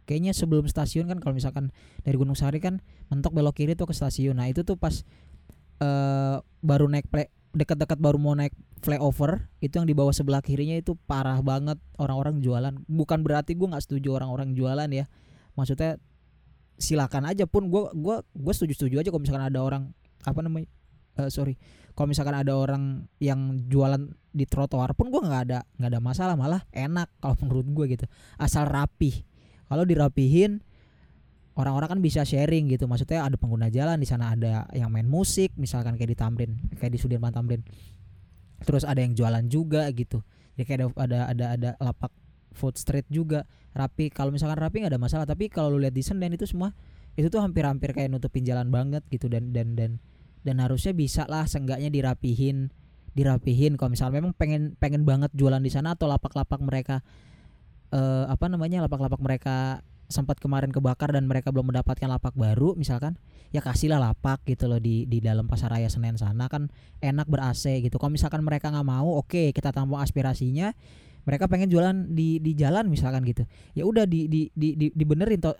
Kayaknya 0.05 0.38
sebelum 0.38 0.70
stasiun 0.70 1.10
kan 1.10 1.17
kalau 1.17 1.34
misalkan 1.34 1.74
dari 2.05 2.13
Gunung 2.13 2.38
Sari 2.38 2.62
kan 2.62 2.86
mentok 3.10 3.34
belok 3.34 3.58
kiri 3.58 3.74
tuh 3.74 3.89
ke 3.89 3.98
stasiun. 3.98 4.38
Nah 4.38 4.46
itu 4.46 4.62
tuh 4.62 4.77
pas 4.77 5.01
uh, 5.82 6.46
baru 6.62 6.86
naik 6.86 7.10
play 7.10 7.34
dekat-dekat 7.55 7.98
baru 7.98 8.20
mau 8.20 8.36
naik 8.36 8.53
flyover 8.84 9.48
itu 9.63 9.79
yang 9.79 9.88
di 9.88 9.96
bawah 9.96 10.12
sebelah 10.12 10.44
kirinya 10.44 10.75
itu 10.77 10.94
parah 11.10 11.41
banget 11.41 11.82
orang-orang 11.98 12.38
jualan. 12.44 12.77
Bukan 12.86 13.25
berarti 13.25 13.58
gue 13.58 13.65
nggak 13.65 13.82
setuju 13.82 14.22
orang-orang 14.22 14.53
jualan 14.53 14.86
ya. 14.94 15.10
Maksudnya 15.58 15.98
silakan 16.75 17.25
aja 17.32 17.48
pun 17.48 17.72
gue 17.72 17.82
gua 17.96 18.22
gue 18.36 18.53
setuju 18.53 18.75
setuju 18.75 18.96
aja 19.01 19.10
kalau 19.10 19.24
misalkan 19.24 19.48
ada 19.48 19.60
orang 19.63 19.84
apa 20.27 20.39
namanya 20.44 20.67
uh, 21.15 21.32
sorry 21.32 21.55
kalau 21.96 22.12
misalkan 22.12 22.36
ada 22.36 22.52
orang 22.52 23.08
yang 23.24 23.56
jualan 23.72 24.12
di 24.36 24.44
trotoar 24.44 24.92
pun 25.00 25.08
gue 25.08 25.22
nggak 25.24 25.42
ada 25.48 25.64
nggak 25.80 25.90
ada 25.96 26.02
masalah 26.04 26.36
malah 26.36 26.68
enak 26.75 27.08
kalau 27.24 27.40
menurut 27.40 27.68
gue 27.72 27.86
gitu. 27.96 28.06
Asal 28.36 28.68
rapih. 28.68 29.24
Kalau 29.66 29.88
dirapihin 29.88 30.60
orang-orang 31.56 31.98
kan 31.98 32.00
bisa 32.04 32.28
sharing 32.28 32.68
gitu. 32.68 32.84
Maksudnya 32.86 33.24
ada 33.24 33.40
pengguna 33.40 33.72
jalan 33.72 33.96
di 33.96 34.04
sana 34.04 34.36
ada 34.36 34.68
yang 34.75 34.92
main 34.92 35.08
musik 35.08 35.56
misalkan 35.56 35.96
kayak 35.96 36.12
di 36.12 36.18
Tamrin 36.20 36.52
kayak 36.75 36.92
di 36.92 37.00
Sudirman 37.00 37.32
Tamrin. 37.32 37.64
Terus 38.60 38.84
ada 38.84 39.00
yang 39.00 39.16
jualan 39.16 39.48
juga 39.48 39.88
gitu. 39.96 40.20
Jadi 40.60 40.64
kayak 40.68 40.80
ada 40.80 40.88
ada 41.00 41.18
ada, 41.32 41.46
ada 41.56 41.70
lapak 41.80 42.12
food 42.52 42.75
street 42.75 43.08
juga. 43.08 43.48
Rapi. 43.72 44.12
Kalau 44.12 44.36
misalkan 44.36 44.60
rapi 44.60 44.84
nggak 44.84 44.94
ada 44.96 45.00
masalah. 45.00 45.24
Tapi 45.24 45.48
kalau 45.48 45.80
lu 45.80 45.88
lihat 45.88 45.96
di 45.96 46.04
Senen 46.04 46.36
itu 46.36 46.44
semua 46.44 46.75
itu 47.16 47.32
tuh 47.32 47.40
hampir-hampir 47.40 47.96
kayak 47.96 48.12
nutupin 48.12 48.44
jalan 48.44 48.68
banget 48.68 49.00
gitu 49.08 49.32
dan 49.32 49.56
dan 49.56 49.80
dan 49.80 50.04
dan 50.46 50.62
harusnya 50.62 50.94
bisa 50.94 51.25
lah 51.25 51.50
seenggaknya 51.50 51.90
dirapihin 51.90 52.70
dirapihin. 53.16 53.80
Kalau 53.80 53.90
misalnya 53.96 54.22
memang 54.22 54.36
pengen 54.36 54.75
pengen 54.78 55.08
banget 55.08 55.32
jualan 55.34 55.64
di 55.64 55.72
sana 55.72 55.96
atau 55.96 56.06
lapak-lapak 56.06 56.60
mereka 56.62 57.02
uh, 57.96 58.28
apa 58.30 58.46
namanya 58.52 58.84
lapak-lapak 58.86 59.18
mereka 59.24 59.82
sempat 60.06 60.38
kemarin 60.38 60.70
kebakar 60.70 61.10
dan 61.10 61.25
mereka 61.25 61.50
belum 61.50 61.74
mendapatkan 61.74 62.06
lapak 62.06 62.38
baru 62.38 62.78
misalkan 62.78 63.18
ya 63.50 63.58
kasihlah 63.58 63.98
lapak 63.98 64.46
gitu 64.46 64.70
loh 64.70 64.78
di 64.78 65.10
di 65.10 65.18
dalam 65.18 65.50
pasar 65.50 65.74
raya 65.74 65.90
Senen 65.90 66.20
sana. 66.20 66.52
Kan 66.52 66.70
enak 67.02 67.25
ber 67.25 67.42
AC 67.42 67.82
gitu. 67.82 67.98
Kalau 67.98 68.14
misalkan 68.14 68.44
mereka 68.46 68.70
nggak 68.70 68.86
mau 68.86 69.18
oke 69.18 69.32
okay, 69.32 69.48
kita 69.56 69.72
tampung 69.74 69.98
aspirasinya. 69.98 70.75
Mereka 71.25 71.50
pengen 71.50 71.74
jualan 71.74 72.14
di 72.14 72.38
di 72.38 72.54
jalan 72.54 72.86
misalkan 72.86 73.25
gitu. 73.25 73.50
Ya 73.74 73.82
udah 73.90 74.06
di 74.06 74.30
di 74.30 74.54
di, 74.54 74.78
di 74.78 74.94
dibenerin 74.94 75.42
to 75.42 75.58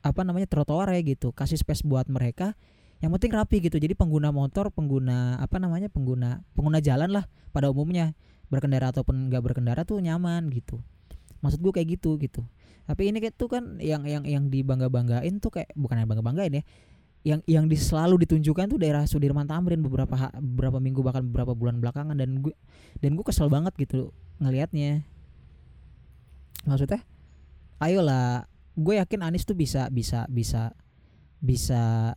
apa 0.00 0.24
namanya 0.24 0.48
trotoar 0.48 0.88
ya 0.96 1.04
gitu. 1.04 1.36
Kasih 1.36 1.60
space 1.60 1.84
buat 1.84 2.08
mereka 2.08 2.56
yang 3.00 3.10
penting 3.16 3.32
rapi 3.32 3.64
gitu. 3.64 3.80
Jadi 3.80 3.96
pengguna 3.96 4.28
motor 4.28 4.68
pengguna 4.68 5.40
apa 5.40 5.56
namanya 5.56 5.88
pengguna 5.88 6.44
pengguna 6.52 6.78
jalan 6.84 7.10
lah 7.10 7.24
pada 7.52 7.72
umumnya. 7.72 8.12
Berkendara 8.50 8.90
ataupun 8.90 9.30
nggak 9.30 9.42
berkendara 9.46 9.86
tuh 9.86 10.02
nyaman 10.02 10.50
gitu. 10.50 10.82
Maksud 11.40 11.62
gue 11.62 11.72
kayak 11.72 12.00
gitu 12.00 12.18
gitu. 12.18 12.42
Tapi 12.84 13.14
ini 13.14 13.22
kayak 13.22 13.38
tuh 13.38 13.46
kan 13.46 13.78
yang 13.78 14.02
yang 14.02 14.26
yang 14.26 14.44
dibangga 14.50 14.90
banggain 14.90 15.38
tuh 15.38 15.54
kayak 15.54 15.70
bukan 15.78 16.02
yang 16.02 16.08
bangga 16.10 16.24
banggain 16.26 16.52
ya. 16.58 16.62
Yang 17.20 17.40
yang 17.46 17.64
selalu 17.70 18.26
ditunjukkan 18.26 18.74
tuh 18.74 18.78
daerah 18.80 19.06
Sudirman 19.06 19.46
Tamrin 19.46 19.80
beberapa 19.80 20.34
beberapa 20.42 20.82
minggu 20.82 21.00
bahkan 21.00 21.22
beberapa 21.22 21.54
bulan 21.54 21.78
belakangan. 21.78 22.18
Dan 22.18 22.42
gue 22.42 22.52
dan 22.98 23.14
gue 23.14 23.24
kesel 23.24 23.46
banget 23.46 23.72
gitu 23.78 24.10
ngelihatnya 24.40 25.04
maksudnya 26.64 27.00
ayolah 27.80 28.48
gue 28.76 28.94
yakin 29.00 29.20
Anies 29.24 29.44
tuh 29.44 29.56
bisa 29.56 29.88
bisa 29.92 30.24
bisa 30.28 30.72
bisa 31.40 32.14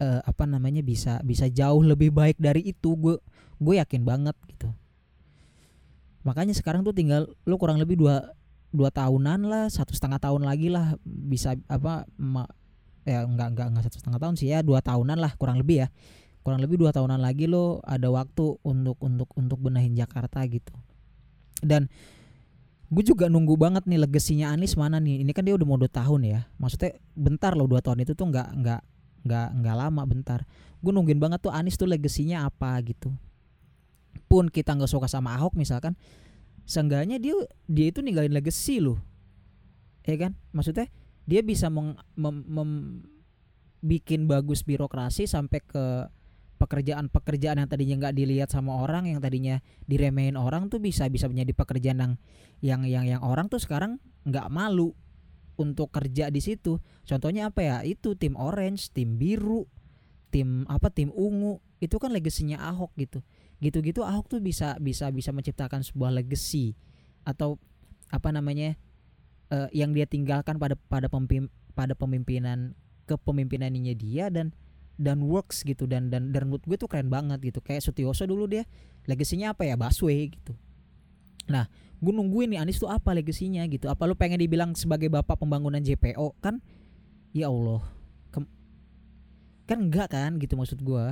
uh, 0.00 0.20
apa 0.24 0.48
namanya 0.48 0.80
bisa 0.80 1.20
bisa 1.22 1.46
jauh 1.46 1.84
lebih 1.84 2.10
baik 2.10 2.40
dari 2.40 2.72
itu. 2.72 2.96
Gue 2.96 3.20
gue 3.60 3.74
yakin 3.76 4.02
banget 4.02 4.34
gitu. 4.48 4.72
Makanya 6.24 6.56
sekarang 6.56 6.82
tuh 6.82 6.96
tinggal 6.96 7.28
lu 7.44 7.56
kurang 7.60 7.76
lebih 7.78 8.00
dua 8.00 8.32
dua 8.72 8.88
tahunan 8.88 9.46
lah 9.46 9.64
satu 9.68 9.92
setengah 9.92 10.22
tahun 10.22 10.46
lagi 10.46 10.70
lah 10.70 10.94
bisa 11.04 11.58
apa 11.66 12.06
ma, 12.14 12.46
ya 13.02 13.26
enggak 13.26 13.56
enggak 13.56 13.66
enggak 13.72 13.84
satu 13.90 13.98
setengah 13.98 14.20
tahun 14.22 14.34
sih 14.38 14.48
ya 14.52 14.62
dua 14.62 14.78
tahunan 14.80 15.18
lah 15.20 15.32
kurang 15.36 15.60
lebih 15.60 15.84
ya. 15.84 15.88
Kurang 16.40 16.64
lebih 16.64 16.80
dua 16.80 16.88
tahunan 16.88 17.20
lagi 17.20 17.44
lo 17.44 17.84
ada 17.84 18.08
waktu 18.08 18.56
untuk 18.64 18.96
untuk 19.04 19.28
untuk 19.36 19.58
benahin 19.60 19.92
Jakarta 19.92 20.40
gitu. 20.48 20.72
Dan 21.60 21.92
gue 22.88 23.04
juga 23.04 23.28
nunggu 23.28 23.60
banget 23.60 23.84
nih 23.84 24.00
legasinya 24.00 24.48
Anies 24.48 24.72
mana 24.72 24.96
nih. 24.96 25.20
Ini 25.20 25.30
kan 25.36 25.44
dia 25.44 25.52
udah 25.52 25.66
mau 25.68 25.76
dua 25.76 25.92
tahun 25.92 26.24
ya. 26.24 26.40
Maksudnya 26.56 26.96
bentar 27.12 27.52
loh 27.52 27.68
dua 27.68 27.84
tahun 27.84 28.08
itu 28.08 28.16
tuh 28.16 28.32
nggak 28.32 28.48
nggak 28.56 28.80
nggak 29.24 29.48
nggak 29.60 29.76
lama 29.76 30.02
bentar. 30.06 30.40
Gue 30.80 30.92
nungguin 30.96 31.20
banget 31.20 31.44
tuh 31.44 31.52
Anies 31.52 31.76
tuh 31.76 31.88
legasinya 31.88 32.48
apa? 32.48 32.76
gitu. 32.84 33.12
Pun 34.30 34.48
kita 34.48 34.74
nggak 34.74 34.90
suka 34.90 35.06
sama 35.10 35.34
Ahok 35.36 35.58
misalkan 35.58 35.98
seenggaknya 36.64 37.18
dia 37.18 37.34
dia 37.66 37.90
itu 37.90 38.00
ninggalin 38.00 38.32
legasi 38.32 38.80
loh. 38.80 38.98
Ya 40.06 40.16
kan? 40.16 40.32
Maksudnya 40.54 40.88
dia 41.28 41.44
bisa 41.44 41.68
meng, 41.68 41.94
mem, 42.16 42.36
mem, 42.48 42.70
bikin 43.84 44.26
bagus 44.26 44.64
birokrasi 44.64 45.28
sampai 45.28 45.60
ke 45.62 45.84
pekerjaan-pekerjaan 46.60 47.56
yang 47.64 47.70
tadinya 47.72 47.96
nggak 48.04 48.16
dilihat 48.20 48.48
sama 48.52 48.76
orang 48.76 49.08
yang 49.08 49.16
tadinya 49.24 49.64
diremehin 49.88 50.36
orang 50.36 50.68
tuh 50.68 50.76
bisa 50.76 51.08
bisa 51.08 51.24
menjadi 51.24 51.56
pekerjaan 51.56 51.96
yang 51.96 52.12
yang 52.60 52.82
yang 52.84 53.04
yang 53.16 53.22
orang 53.24 53.48
tuh 53.48 53.56
sekarang 53.56 53.96
nggak 54.28 54.52
malu 54.52 54.92
untuk 55.60 55.92
kerja 55.92 56.32
di 56.32 56.40
situ. 56.40 56.80
Contohnya 57.04 57.52
apa 57.52 57.60
ya? 57.60 57.76
Itu 57.84 58.16
tim 58.16 58.34
orange, 58.40 58.88
tim 58.96 59.20
biru, 59.20 59.68
tim 60.32 60.64
apa 60.72 60.88
tim 60.88 61.12
ungu. 61.12 61.60
Itu 61.78 62.00
kan 62.00 62.16
legasinya 62.16 62.64
Ahok 62.72 62.96
gitu. 62.96 63.20
Gitu-gitu 63.60 64.00
Ahok 64.00 64.32
tuh 64.32 64.40
bisa 64.40 64.80
bisa 64.80 65.12
bisa 65.12 65.30
menciptakan 65.36 65.84
sebuah 65.84 66.16
legacy 66.16 66.72
atau 67.28 67.60
apa 68.08 68.32
namanya? 68.32 68.80
Uh, 69.50 69.66
yang 69.74 69.90
dia 69.90 70.06
tinggalkan 70.06 70.62
pada 70.62 70.78
pada 70.78 71.10
pemimpin 71.10 71.50
pada 71.74 71.98
pemimpinan 71.98 72.78
kepemimpinannya 73.10 73.98
dia 73.98 74.30
dan 74.30 74.54
dan 75.00 75.24
works 75.24 75.66
gitu 75.66 75.88
dan 75.88 76.12
dan 76.12 76.30
dan 76.30 76.46
menurut 76.46 76.62
gue 76.68 76.76
tuh 76.76 76.86
keren 76.86 77.10
banget 77.10 77.40
gitu 77.40 77.58
kayak 77.64 77.82
Sutioso 77.82 78.28
dulu 78.28 78.46
dia 78.46 78.68
legasinya 79.08 79.56
apa 79.56 79.64
ya 79.64 79.74
Baswe 79.74 80.28
gitu 80.30 80.52
nah 81.48 81.66
gue 82.00 82.12
nungguin 82.12 82.56
nih 82.56 82.58
Anies 82.64 82.80
tuh 82.80 82.88
apa 82.88 83.12
legasinya? 83.12 83.60
Gitu. 83.68 83.86
Apa 83.86 84.08
lu 84.08 84.16
pengen 84.16 84.40
dibilang 84.40 84.72
sebagai 84.72 85.12
bapak 85.12 85.36
pembangunan 85.36 85.80
JPO 85.80 86.40
kan 86.40 86.58
ya 87.36 87.52
Allah. 87.52 87.84
Kem 88.32 88.48
kan 89.68 89.78
enggak 89.86 90.08
kan 90.10 90.40
gitu 90.40 90.58
maksud 90.58 90.82
gue 90.82 91.04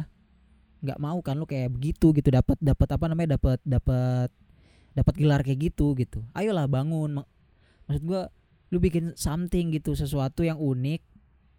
nggak 0.78 0.99
mau 0.99 1.18
kan 1.21 1.37
lu 1.37 1.45
kayak 1.45 1.76
begitu 1.76 2.16
gitu. 2.16 2.28
Dapat 2.33 2.57
dapat 2.59 2.88
apa 2.88 3.04
namanya 3.07 3.37
dapat 3.37 3.61
dapat 3.62 4.30
dapat 4.97 5.14
gelar 5.14 5.40
kayak 5.45 5.71
gitu 5.73 5.92
gitu. 5.95 6.25
Ayolah 6.33 6.64
bangun. 6.64 7.21
Maksud 7.87 8.02
gue 8.09 8.23
lu 8.73 8.78
bikin 8.80 9.12
something 9.16 9.73
gitu 9.73 9.97
sesuatu 9.97 10.45
yang 10.45 10.61
unik 10.61 11.00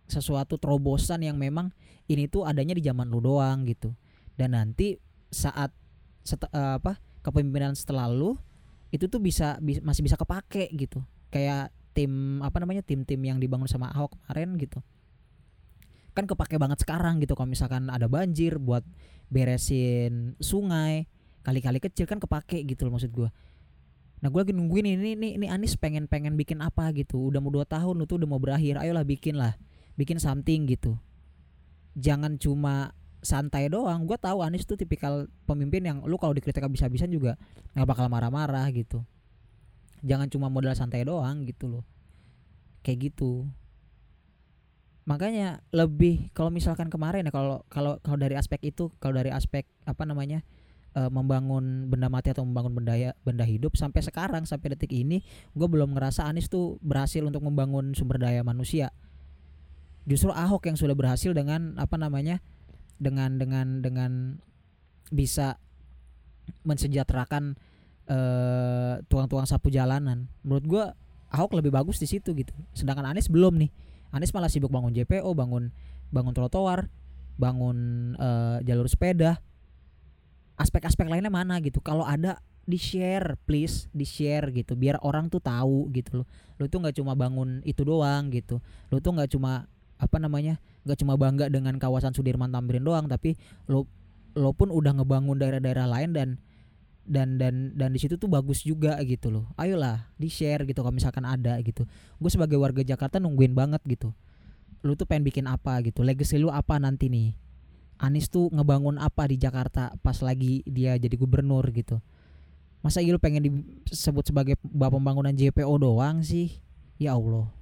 sesuatu 0.10 0.58
terobosan 0.58 1.22
yang 1.22 1.38
memang 1.38 1.70
ini 2.10 2.26
tuh 2.26 2.44
adanya 2.50 2.74
di 2.74 2.82
zaman 2.82 3.14
lu 3.14 3.22
doang 3.22 3.64
gitu. 3.70 3.94
Dan 4.34 4.58
nanti 4.58 4.98
saat 5.30 5.70
set, 6.26 6.42
uh, 6.50 6.82
apa 6.82 6.98
kepemimpinan 7.22 7.78
setelah 7.78 8.10
lu 8.10 8.34
itu 8.90 9.06
tuh 9.06 9.22
bisa, 9.22 9.58
bisa 9.62 9.82
masih 9.86 10.02
bisa 10.06 10.18
kepake 10.18 10.70
gitu. 10.74 11.02
Kayak 11.30 11.74
tim 11.94 12.40
apa 12.42 12.58
namanya 12.62 12.82
tim-tim 12.86 13.20
yang 13.22 13.38
dibangun 13.38 13.70
sama 13.70 13.90
Ahok 13.94 14.18
kemarin 14.18 14.58
gitu. 14.58 14.80
Kan 16.18 16.26
kepake 16.26 16.58
banget 16.58 16.82
sekarang 16.82 17.22
gitu 17.22 17.38
kalau 17.38 17.50
misalkan 17.50 17.88
ada 17.88 18.10
banjir 18.10 18.58
buat 18.58 18.82
beresin 19.30 20.34
sungai 20.42 21.06
kali-kali 21.46 21.80
kecil 21.80 22.10
kan 22.10 22.18
kepake 22.20 22.66
gitu 22.66 22.90
loh 22.90 22.98
maksud 22.98 23.14
gue 23.14 23.30
nah 24.20 24.28
gue 24.28 24.42
lagi 24.42 24.52
nungguin 24.52 25.00
ini 25.00 25.16
ini 25.16 25.30
ini 25.40 25.48
Anis 25.48 25.80
pengen 25.80 26.04
pengen 26.12 26.36
bikin 26.36 26.60
apa 26.60 26.92
gitu. 26.92 27.32
Udah 27.32 27.40
mau 27.40 27.48
dua 27.48 27.64
tahun 27.64 28.04
itu 28.04 28.20
udah 28.20 28.28
mau 28.28 28.36
berakhir 28.36 28.76
ayolah 28.76 29.08
bikin 29.08 29.40
lah 29.40 29.56
bikin 29.96 30.20
something 30.20 30.68
gitu. 30.68 31.00
Jangan 31.96 32.36
cuma 32.36 32.92
santai 33.20 33.68
doang. 33.68 34.08
Gue 34.08 34.16
tahu 34.16 34.44
Anies 34.44 34.64
tuh 34.64 34.80
tipikal 34.80 35.28
pemimpin 35.44 35.84
yang 35.84 35.98
lu 36.08 36.16
kalau 36.16 36.32
dikritik 36.36 36.64
habis-habisan 36.64 37.12
juga 37.12 37.36
nggak 37.76 37.88
bakal 37.88 38.06
marah-marah 38.08 38.68
gitu. 38.72 39.04
Jangan 40.04 40.32
cuma 40.32 40.48
modal 40.48 40.72
santai 40.76 41.04
doang 41.04 41.44
gitu 41.44 41.68
loh. 41.68 41.84
Kayak 42.84 43.12
gitu. 43.12 43.48
Makanya 45.10 45.66
lebih 45.74 46.30
kalau 46.38 46.54
misalkan 46.54 46.88
kemarin 46.88 47.26
ya 47.26 47.34
kalau 47.34 47.66
kalau 47.68 47.98
kalau 48.00 48.18
dari 48.22 48.38
aspek 48.38 48.62
itu 48.70 48.94
kalau 49.02 49.18
dari 49.18 49.34
aspek 49.34 49.66
apa 49.84 50.06
namanya 50.06 50.46
uh, 50.94 51.10
membangun 51.10 51.90
benda 51.90 52.08
mati 52.14 52.30
atau 52.30 52.46
membangun 52.46 52.78
benda 52.78 52.94
ya, 52.94 53.12
benda 53.26 53.42
hidup 53.42 53.74
sampai 53.74 54.06
sekarang 54.06 54.46
sampai 54.46 54.78
detik 54.78 54.94
ini 54.94 55.26
gue 55.58 55.68
belum 55.68 55.98
ngerasa 55.98 56.30
Anies 56.30 56.46
tuh 56.48 56.78
berhasil 56.86 57.26
untuk 57.26 57.42
membangun 57.42 57.98
sumber 57.98 58.22
daya 58.22 58.46
manusia. 58.46 58.94
Justru 60.06 60.34
Ahok 60.34 60.70
yang 60.70 60.78
sudah 60.78 60.94
berhasil 60.94 61.34
dengan 61.34 61.78
apa 61.78 61.98
namanya 61.98 62.42
dengan 63.00 63.40
dengan 63.40 63.80
dengan 63.82 64.12
bisa 65.10 65.58
mensejahterakan 66.68 67.58
uh, 68.12 69.02
tukang-tukang 69.08 69.48
sapu 69.48 69.72
jalanan. 69.72 70.28
Menurut 70.44 70.66
gue 70.68 70.86
Ahok 71.30 71.62
lebih 71.62 71.70
bagus 71.70 72.02
di 72.02 72.10
situ 72.10 72.34
gitu. 72.34 72.54
Sedangkan 72.74 73.06
Anies 73.06 73.30
belum 73.30 73.62
nih. 73.62 73.70
Anies 74.10 74.34
malah 74.34 74.50
sibuk 74.50 74.74
bangun 74.74 74.90
JPO 74.98 75.30
bangun 75.38 75.70
bangun 76.10 76.34
trotoar 76.34 76.90
bangun 77.38 77.78
uh, 78.18 78.58
jalur 78.66 78.90
sepeda. 78.90 79.38
Aspek-aspek 80.58 81.08
lainnya 81.08 81.32
mana 81.32 81.62
gitu? 81.62 81.80
Kalau 81.80 82.04
ada 82.04 82.42
di 82.66 82.76
share 82.76 83.38
please 83.46 83.86
di 83.94 84.04
share 84.10 84.50
gitu. 84.52 84.74
Biar 84.74 84.98
orang 85.06 85.30
tuh 85.30 85.40
tahu 85.40 85.88
gitu 85.94 86.26
loh. 86.26 86.28
Lu 86.58 86.66
tuh 86.66 86.82
nggak 86.82 86.98
cuma 86.98 87.14
bangun 87.14 87.62
itu 87.62 87.86
doang 87.86 88.34
gitu. 88.34 88.58
Lu 88.90 88.98
tuh 88.98 89.14
nggak 89.14 89.30
cuma 89.30 89.70
apa 90.02 90.18
namanya 90.18 90.58
nggak 90.90 91.06
cuma 91.06 91.14
bangga 91.14 91.46
dengan 91.54 91.78
kawasan 91.78 92.18
Sudirman 92.18 92.50
Tamrin 92.50 92.82
doang 92.82 93.06
tapi 93.06 93.38
lo 93.70 93.86
lo 94.34 94.54
pun 94.58 94.74
udah 94.74 94.98
ngebangun 94.98 95.38
daerah-daerah 95.38 95.86
lain 95.86 96.10
dan 96.18 96.30
dan 97.10 97.42
dan 97.42 97.74
dan 97.74 97.90
di 97.90 98.00
situ 98.02 98.22
tuh 98.22 98.30
bagus 98.30 98.62
juga 98.62 98.98
gitu 99.02 99.34
loh. 99.34 99.50
Ayolah 99.58 100.10
di 100.18 100.30
share 100.30 100.66
gitu 100.70 100.86
kalau 100.86 100.94
misalkan 100.94 101.26
ada 101.26 101.58
gitu. 101.66 101.90
Gue 102.22 102.30
sebagai 102.30 102.58
warga 102.62 102.86
Jakarta 102.86 103.18
nungguin 103.18 103.58
banget 103.58 103.82
gitu. 103.90 104.14
Lu 104.86 104.94
tuh 104.94 105.10
pengen 105.10 105.26
bikin 105.26 105.50
apa 105.50 105.82
gitu? 105.82 106.06
Legacy 106.06 106.38
lu 106.38 106.54
apa 106.54 106.78
nanti 106.78 107.10
nih? 107.10 107.34
Anies 108.00 108.32
tuh 108.32 108.48
ngebangun 108.54 108.96
apa 109.02 109.28
di 109.28 109.36
Jakarta 109.36 109.92
pas 110.00 110.16
lagi 110.22 110.64
dia 110.70 110.96
jadi 110.96 111.18
gubernur 111.18 111.66
gitu? 111.74 111.98
Masa 112.80 113.04
iya 113.04 113.18
pengen 113.20 113.44
disebut 113.84 114.32
sebagai 114.32 114.56
bapak 114.64 115.02
pembangunan 115.02 115.36
JPO 115.36 115.74
doang 115.82 116.24
sih? 116.24 116.62
Ya 116.96 117.18
Allah 117.18 117.59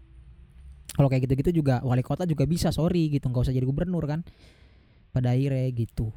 kalau 0.97 1.13
kayak 1.13 1.29
gitu-gitu 1.29 1.61
juga 1.61 1.77
wali 1.85 2.01
kota 2.01 2.25
juga 2.25 2.49
bisa 2.49 2.73
sorry 2.73 3.13
gitu. 3.13 3.29
Nggak 3.29 3.45
usah 3.45 3.53
jadi 3.53 3.69
gubernur 3.69 4.01
kan? 4.09 4.25
Pada 5.13 5.37
akhirnya 5.37 5.69
gitu. 5.77 6.09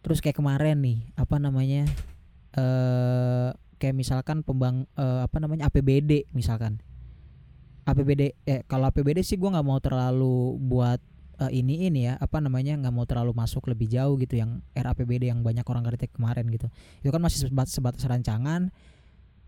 Terus 0.00 0.24
kayak 0.24 0.40
kemarin 0.40 0.80
nih 0.80 0.98
apa 1.12 1.36
namanya 1.36 1.84
eh 2.56 3.52
kayak 3.76 3.92
misalkan 3.92 4.40
pembang 4.40 4.88
uh, 4.96 5.28
apa 5.28 5.36
namanya 5.36 5.68
APBD 5.68 6.32
misalkan. 6.32 6.80
APBD 7.84 8.32
eh 8.48 8.64
kalau 8.64 8.88
APBD 8.88 9.20
sih 9.20 9.36
gue 9.36 9.52
nggak 9.52 9.66
mau 9.68 9.76
terlalu 9.84 10.56
buat 10.56 10.96
uh, 11.44 11.52
ini 11.52 11.92
ini 11.92 12.08
ya 12.08 12.16
apa 12.16 12.40
namanya 12.40 12.80
nggak 12.80 12.94
mau 12.94 13.04
terlalu 13.04 13.36
masuk 13.36 13.68
lebih 13.68 13.90
jauh 13.92 14.16
gitu 14.16 14.40
yang 14.40 14.64
RAPBD 14.72 15.28
yang 15.28 15.44
banyak 15.44 15.66
orang 15.68 15.84
kritik 15.92 16.16
kemarin 16.16 16.48
gitu. 16.48 16.72
Itu 17.04 17.12
kan 17.12 17.20
masih 17.20 17.52
sebatas, 17.52 17.76
sebatas 17.76 18.02
rancangan 18.08 18.72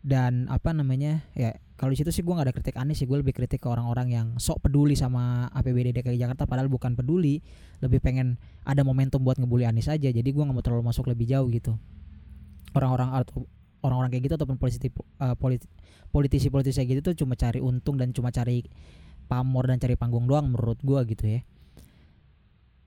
dan 0.06 0.46
apa 0.46 0.70
namanya 0.70 1.26
ya 1.34 1.58
kalau 1.74 1.90
di 1.90 1.98
situ 1.98 2.14
sih 2.14 2.22
gue 2.22 2.30
nggak 2.30 2.46
ada 2.46 2.54
kritik 2.54 2.78
aneh 2.78 2.94
sih 2.94 3.10
gue 3.10 3.18
lebih 3.18 3.34
kritik 3.34 3.58
ke 3.58 3.68
orang-orang 3.68 4.14
yang 4.14 4.26
sok 4.38 4.62
peduli 4.62 4.94
sama 4.94 5.50
APBD 5.50 5.98
DKI 5.98 6.14
Jakarta 6.14 6.46
padahal 6.46 6.70
bukan 6.70 6.94
peduli 6.94 7.42
lebih 7.82 7.98
pengen 7.98 8.38
ada 8.62 8.86
momentum 8.86 9.20
buat 9.26 9.36
ngebully 9.36 9.66
Anies 9.66 9.90
aja. 9.90 10.08
Jadi 10.08 10.24
gue 10.24 10.42
nggak 10.46 10.56
mau 10.56 10.62
terlalu 10.62 10.86
masuk 10.88 11.10
lebih 11.10 11.26
jauh 11.26 11.50
gitu. 11.50 11.74
Orang-orang 12.72 13.18
atau 13.18 13.50
orang-orang 13.82 14.14
kayak 14.14 14.30
gitu 14.30 14.34
ataupun 14.38 14.56
politisi 14.62 14.88
politisi 16.08 16.48
politisi 16.48 16.76
kayak 16.80 16.88
gitu 16.96 17.00
tuh 17.12 17.26
cuma 17.26 17.34
cari 17.34 17.58
untung 17.58 17.98
dan 17.98 18.14
cuma 18.14 18.30
cari 18.30 18.62
pamor 19.26 19.68
dan 19.68 19.82
cari 19.82 19.98
panggung 19.98 20.30
doang 20.30 20.54
menurut 20.54 20.78
gue 20.80 21.00
gitu 21.12 21.24
ya. 21.28 21.40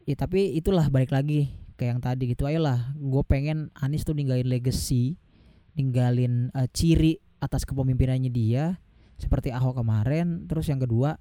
Ya 0.08 0.16
tapi 0.16 0.56
itulah 0.56 0.88
balik 0.88 1.12
lagi 1.12 1.52
ke 1.76 1.84
yang 1.84 2.00
tadi 2.00 2.32
gitu 2.32 2.48
ayolah 2.48 2.96
gue 2.96 3.24
pengen 3.28 3.76
Anies 3.76 4.08
tuh 4.08 4.16
ninggalin 4.16 4.48
legacy 4.48 5.20
ninggalin 5.80 6.52
uh, 6.52 6.68
ciri 6.68 7.16
atas 7.40 7.64
kepemimpinannya 7.64 8.28
dia 8.28 8.76
seperti 9.16 9.56
Ahok 9.56 9.80
kemarin. 9.80 10.44
Terus 10.52 10.68
yang 10.68 10.84
kedua 10.84 11.16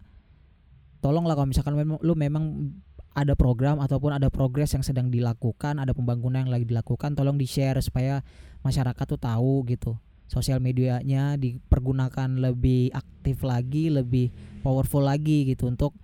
tolonglah 0.99 1.38
kalau 1.38 1.47
misalkan 1.47 1.79
memang 1.79 2.03
lu 2.03 2.19
memang 2.19 2.75
ada 3.15 3.38
program 3.38 3.79
ataupun 3.79 4.15
ada 4.15 4.31
progres 4.31 4.75
yang 4.75 4.83
sedang 4.83 5.11
dilakukan 5.11 5.79
ada 5.79 5.91
pembangunan 5.91 6.47
yang 6.47 6.53
lagi 6.55 6.67
dilakukan 6.67 7.19
tolong 7.19 7.35
di 7.38 7.47
share 7.47 7.79
supaya 7.83 8.23
masyarakat 8.67 9.05
tuh 9.07 9.21
tahu 9.23 9.62
gitu. 9.71 9.94
Sosial 10.29 10.61
medianya 10.61 11.40
dipergunakan 11.40 12.37
lebih 12.37 12.92
aktif 12.92 13.40
lagi 13.47 13.88
lebih 13.88 14.29
powerful 14.61 15.01
lagi 15.01 15.49
gitu 15.49 15.73
untuk 15.73 15.97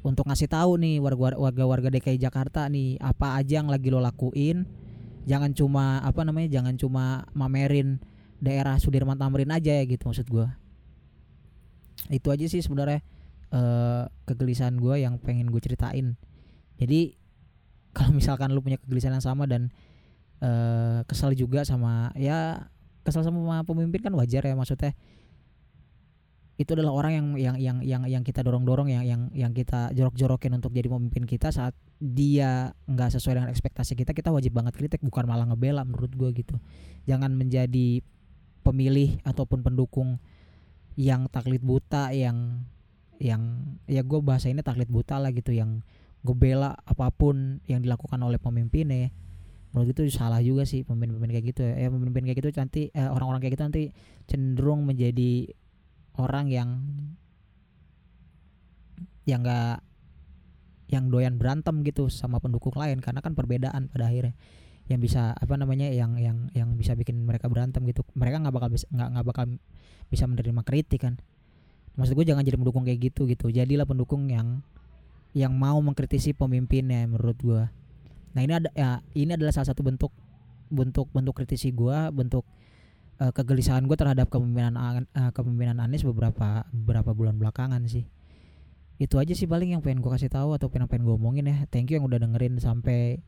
untuk 0.00 0.28
ngasih 0.28 0.48
tahu 0.48 0.80
nih 0.80 0.96
warga-warga 1.36 1.92
DKI 1.92 2.20
Jakarta 2.20 2.68
nih 2.68 2.96
apa 3.00 3.36
aja 3.36 3.60
yang 3.60 3.68
lagi 3.68 3.92
lo 3.92 4.00
lakuin 4.00 4.64
jangan 5.28 5.52
cuma 5.52 6.00
apa 6.00 6.24
namanya 6.24 6.60
jangan 6.60 6.74
cuma 6.80 7.28
mamerin 7.36 8.00
daerah 8.40 8.80
Sudirman 8.80 9.20
Tamrin 9.20 9.52
aja 9.52 9.72
ya 9.76 9.84
gitu 9.84 10.08
maksud 10.08 10.26
gue 10.28 10.48
itu 12.10 12.28
aja 12.32 12.46
sih 12.48 12.64
sebenarnya 12.64 13.04
uh, 13.54 14.08
kegelisahan 14.26 14.78
gue 14.80 15.04
yang 15.04 15.20
pengen 15.22 15.52
gue 15.52 15.60
ceritain. 15.62 16.18
Jadi 16.80 17.14
kalau 17.96 18.16
misalkan 18.18 18.50
lu 18.50 18.64
punya 18.64 18.80
kegelisahan 18.80 19.18
yang 19.20 19.26
sama 19.26 19.44
dan 19.46 19.68
uh, 20.42 21.06
kesal 21.06 21.34
juga 21.36 21.66
sama 21.66 22.14
ya 22.18 22.70
kesal 23.04 23.26
sama 23.26 23.64
pemimpin 23.66 24.00
kan 24.00 24.12
wajar 24.14 24.44
ya 24.44 24.54
maksudnya 24.54 24.92
itu 26.60 26.76
adalah 26.76 26.92
orang 26.92 27.12
yang 27.16 27.26
yang 27.40 27.56
yang 27.56 27.76
yang 27.80 28.02
yang 28.04 28.20
kita 28.20 28.44
dorong-dorong 28.44 28.92
yang 28.92 29.00
yang 29.00 29.22
yang 29.32 29.56
kita 29.56 29.96
jorok-jorokin 29.96 30.52
untuk 30.60 30.76
jadi 30.76 30.92
pemimpin 30.92 31.24
kita. 31.24 31.48
Saat 31.48 31.72
dia 31.96 32.76
nggak 32.84 33.16
sesuai 33.16 33.40
dengan 33.40 33.48
ekspektasi 33.48 33.96
kita 33.96 34.12
kita 34.12 34.28
wajib 34.28 34.52
banget 34.52 34.76
kritik 34.76 35.00
bukan 35.00 35.24
malah 35.24 35.48
ngebela 35.48 35.88
menurut 35.88 36.12
gue 36.12 36.28
gitu. 36.36 36.60
Jangan 37.08 37.32
menjadi 37.32 38.04
pemilih 38.60 39.24
ataupun 39.24 39.64
pendukung 39.64 40.20
yang 41.00 41.32
taklid 41.32 41.64
buta 41.64 42.12
yang 42.12 42.60
yang 43.16 43.72
ya 43.88 44.04
gue 44.04 44.20
bahasa 44.20 44.52
ini 44.52 44.60
taklid 44.60 44.92
buta 44.92 45.16
lah 45.16 45.32
gitu 45.32 45.56
yang 45.56 45.80
ngebela 46.20 46.76
apa 46.84 47.08
pun 47.08 47.64
yang 47.64 47.80
dilakukan 47.80 48.20
oleh 48.20 48.36
pemimpinnya. 48.36 49.08
Menurut 49.72 49.96
itu 49.96 50.12
salah 50.12 50.44
juga 50.44 50.68
sih 50.68 50.84
pemimpin-pemimpin 50.84 51.30
kayak 51.40 51.46
gitu. 51.56 51.62
Ya, 51.64 51.74
ya 51.78 51.88
pemimpin 51.88 52.28
kayak 52.28 52.36
gitu 52.36 52.48
nanti 52.52 52.82
eh, 52.92 53.08
orang-orang 53.08 53.40
kayak 53.40 53.54
gitu 53.56 53.64
nanti 53.64 53.84
cenderung 54.28 54.84
menjadi 54.84 55.56
orang 56.18 56.50
yang 56.50 56.70
yang 59.28 59.44
enggak 59.46 59.84
yang 60.90 61.06
doyan 61.06 61.38
berantem 61.38 61.86
gitu 61.86 62.10
sama 62.10 62.42
pendukung 62.42 62.74
lain 62.74 62.98
karena 62.98 63.22
kan 63.22 63.38
perbedaan 63.38 63.86
pada 63.86 64.10
akhirnya. 64.10 64.34
Yang 64.90 65.06
bisa 65.06 65.30
apa 65.38 65.54
namanya 65.54 65.86
yang 65.86 66.18
yang 66.18 66.50
yang 66.50 66.74
bisa 66.74 66.98
bikin 66.98 67.22
mereka 67.22 67.46
berantem 67.46 67.86
gitu. 67.86 68.02
Mereka 68.18 68.42
nggak 68.42 68.54
bakal 68.54 68.70
bisa 68.74 68.90
nggak 68.90 69.08
nggak 69.14 69.26
bakal 69.26 69.44
bisa 70.10 70.24
menerima 70.26 70.62
kritik 70.66 71.06
kan. 71.06 71.14
Maksud 71.94 72.18
gue 72.18 72.26
jangan 72.26 72.42
jadi 72.42 72.58
pendukung 72.58 72.82
kayak 72.82 73.12
gitu 73.14 73.30
gitu. 73.30 73.54
Jadilah 73.54 73.86
pendukung 73.86 74.26
yang 74.26 74.66
yang 75.30 75.54
mau 75.54 75.78
mengkritisi 75.78 76.34
pemimpinnya 76.34 77.06
menurut 77.06 77.38
gue 77.38 77.62
nah 78.30 78.40
ini 78.46 78.52
ada 78.54 78.70
ya 78.74 79.02
ini 79.14 79.34
adalah 79.34 79.50
salah 79.50 79.74
satu 79.74 79.82
bentuk 79.82 80.14
bentuk 80.70 81.10
bentuk 81.10 81.34
kritisi 81.34 81.74
gue 81.74 81.98
bentuk 82.14 82.46
uh, 83.20 83.32
kegelisahan 83.36 83.84
gue 83.84 83.94
terhadap 83.94 84.32
kepemimpinan 84.32 84.74
uh, 84.80 85.30
kepemimpinan 85.36 85.78
Anies 85.84 86.02
beberapa 86.02 86.64
beberapa 86.72 87.12
bulan 87.12 87.36
belakangan 87.36 87.84
sih. 87.86 88.08
Itu 89.00 89.16
aja 89.20 89.32
sih 89.32 89.48
paling 89.48 89.76
yang 89.76 89.84
pengen 89.84 90.00
gue 90.00 90.10
kasih 90.12 90.32
tahu 90.32 90.56
atau 90.56 90.72
pengen 90.72 90.88
pengen 90.88 91.04
gue 91.08 91.14
omongin 91.16 91.44
ya. 91.48 91.56
Thank 91.68 91.92
you 91.92 92.00
yang 92.00 92.08
udah 92.08 92.20
dengerin 92.20 92.56
sampai 92.60 93.20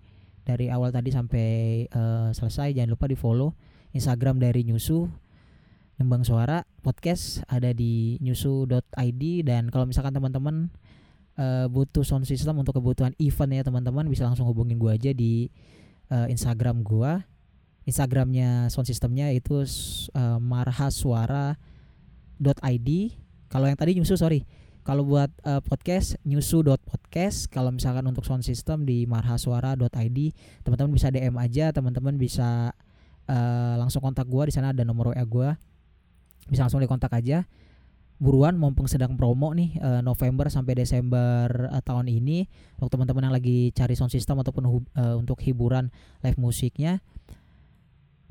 dari 0.43 0.73
awal 0.73 0.91
tadi 0.91 1.13
sampai 1.13 1.49
uh, 1.93 2.33
selesai. 2.33 2.77
Jangan 2.77 2.91
lupa 2.93 3.07
di 3.09 3.17
follow 3.17 3.57
Instagram 3.93 4.41
dari 4.41 4.65
Nyusu 4.65 5.09
Nyumbang 6.01 6.25
Suara 6.25 6.65
podcast. 6.81 7.45
Ada 7.49 7.73
di 7.77 8.17
nyusu.id 8.21 9.23
dan 9.45 9.69
kalau 9.73 9.89
misalkan 9.89 10.13
teman-teman 10.13 10.69
uh, 11.41 11.69
butuh 11.69 12.05
sound 12.05 12.29
system 12.29 12.61
untuk 12.61 12.77
kebutuhan 12.77 13.17
event 13.17 13.53
ya 13.53 13.63
teman-teman 13.65 14.09
bisa 14.09 14.29
langsung 14.29 14.49
hubungin 14.49 14.77
gue 14.77 14.93
aja 14.93 15.13
di 15.17 15.49
uh, 16.13 16.29
Instagram 16.29 16.85
gue 16.85 17.32
Instagramnya 17.83 18.71
sound 18.71 18.87
systemnya 18.87 19.31
itu 19.35 19.63
uh, 20.15 20.39
marhasuara.id 20.39 21.59
kalau 23.53 23.69
yang 23.69 23.77
tadi 23.77 23.93
nyusu 24.01 24.17
sorry. 24.17 24.49
Kalau 24.83 25.07
buat 25.07 25.31
uh, 25.47 25.61
podcast 25.63 26.19
nyusu.podcast 26.25 27.53
kalau 27.53 27.71
misalkan 27.71 28.03
untuk 28.09 28.25
sound 28.25 28.43
system 28.43 28.83
di 28.89 29.07
marhasuara.id 29.07 30.19
teman-teman 30.65 30.91
bisa 30.91 31.13
DM 31.13 31.37
aja. 31.37 31.69
Teman-teman 31.71 32.17
bisa 32.17 32.73
uh, 33.29 33.75
langsung 33.77 34.01
kontak 34.01 34.25
gue 34.27 34.49
di 34.49 34.55
sana 34.57 34.73
ada 34.73 34.83
nomor 34.83 35.13
WA 35.13 35.23
gue 35.23 35.55
bisa 36.49 36.65
langsung 36.65 36.81
dikontak 36.81 37.13
aja. 37.13 37.45
Buruan 38.23 38.57
mumpung 38.57 38.89
sedang 38.89 39.21
promo 39.21 39.53
nih 39.53 39.77
uh, 39.83 40.01
November 40.01 40.49
sampai 40.49 40.81
Desember 40.81 41.69
uh, 41.69 41.83
tahun 41.85 42.09
ini. 42.09 42.49
Untuk 42.81 42.97
teman-teman 42.97 43.29
yang 43.29 43.35
lagi 43.37 43.69
cari 43.77 43.95
sound 43.95 44.11
system 44.11 44.41
ataupun 44.41 44.65
uh, 44.67 45.15
untuk 45.21 45.39
hiburan 45.45 45.93
live 46.25 46.41
musiknya 46.41 47.05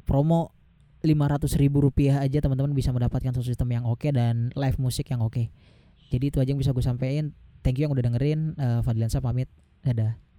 promo 0.04 0.54
lima 1.02 1.26
ratus 1.26 1.58
ribu 1.58 1.82
rupiah 1.82 2.22
aja 2.22 2.42
teman-teman 2.42 2.78
bisa 2.78 2.94
mendapatkan 2.94 3.34
sound 3.34 3.48
system 3.48 3.74
yang 3.74 3.90
oke 3.90 4.06
okay 4.06 4.14
dan 4.14 4.54
live 4.54 4.78
musik 4.78 5.10
yang 5.10 5.22
oke. 5.26 5.34
Okay. 5.34 5.50
jadi 6.14 6.30
itu 6.30 6.38
aja 6.38 6.50
yang 6.54 6.62
bisa 6.62 6.76
gue 6.76 6.84
sampaikan 6.86 7.34
thank 7.66 7.78
you 7.78 7.90
yang 7.90 7.94
udah 7.94 8.06
dengerin. 8.06 8.54
Uh, 8.58 8.80
Fadliansa 8.86 9.22
pamit. 9.22 9.50
Dadah 9.82 10.31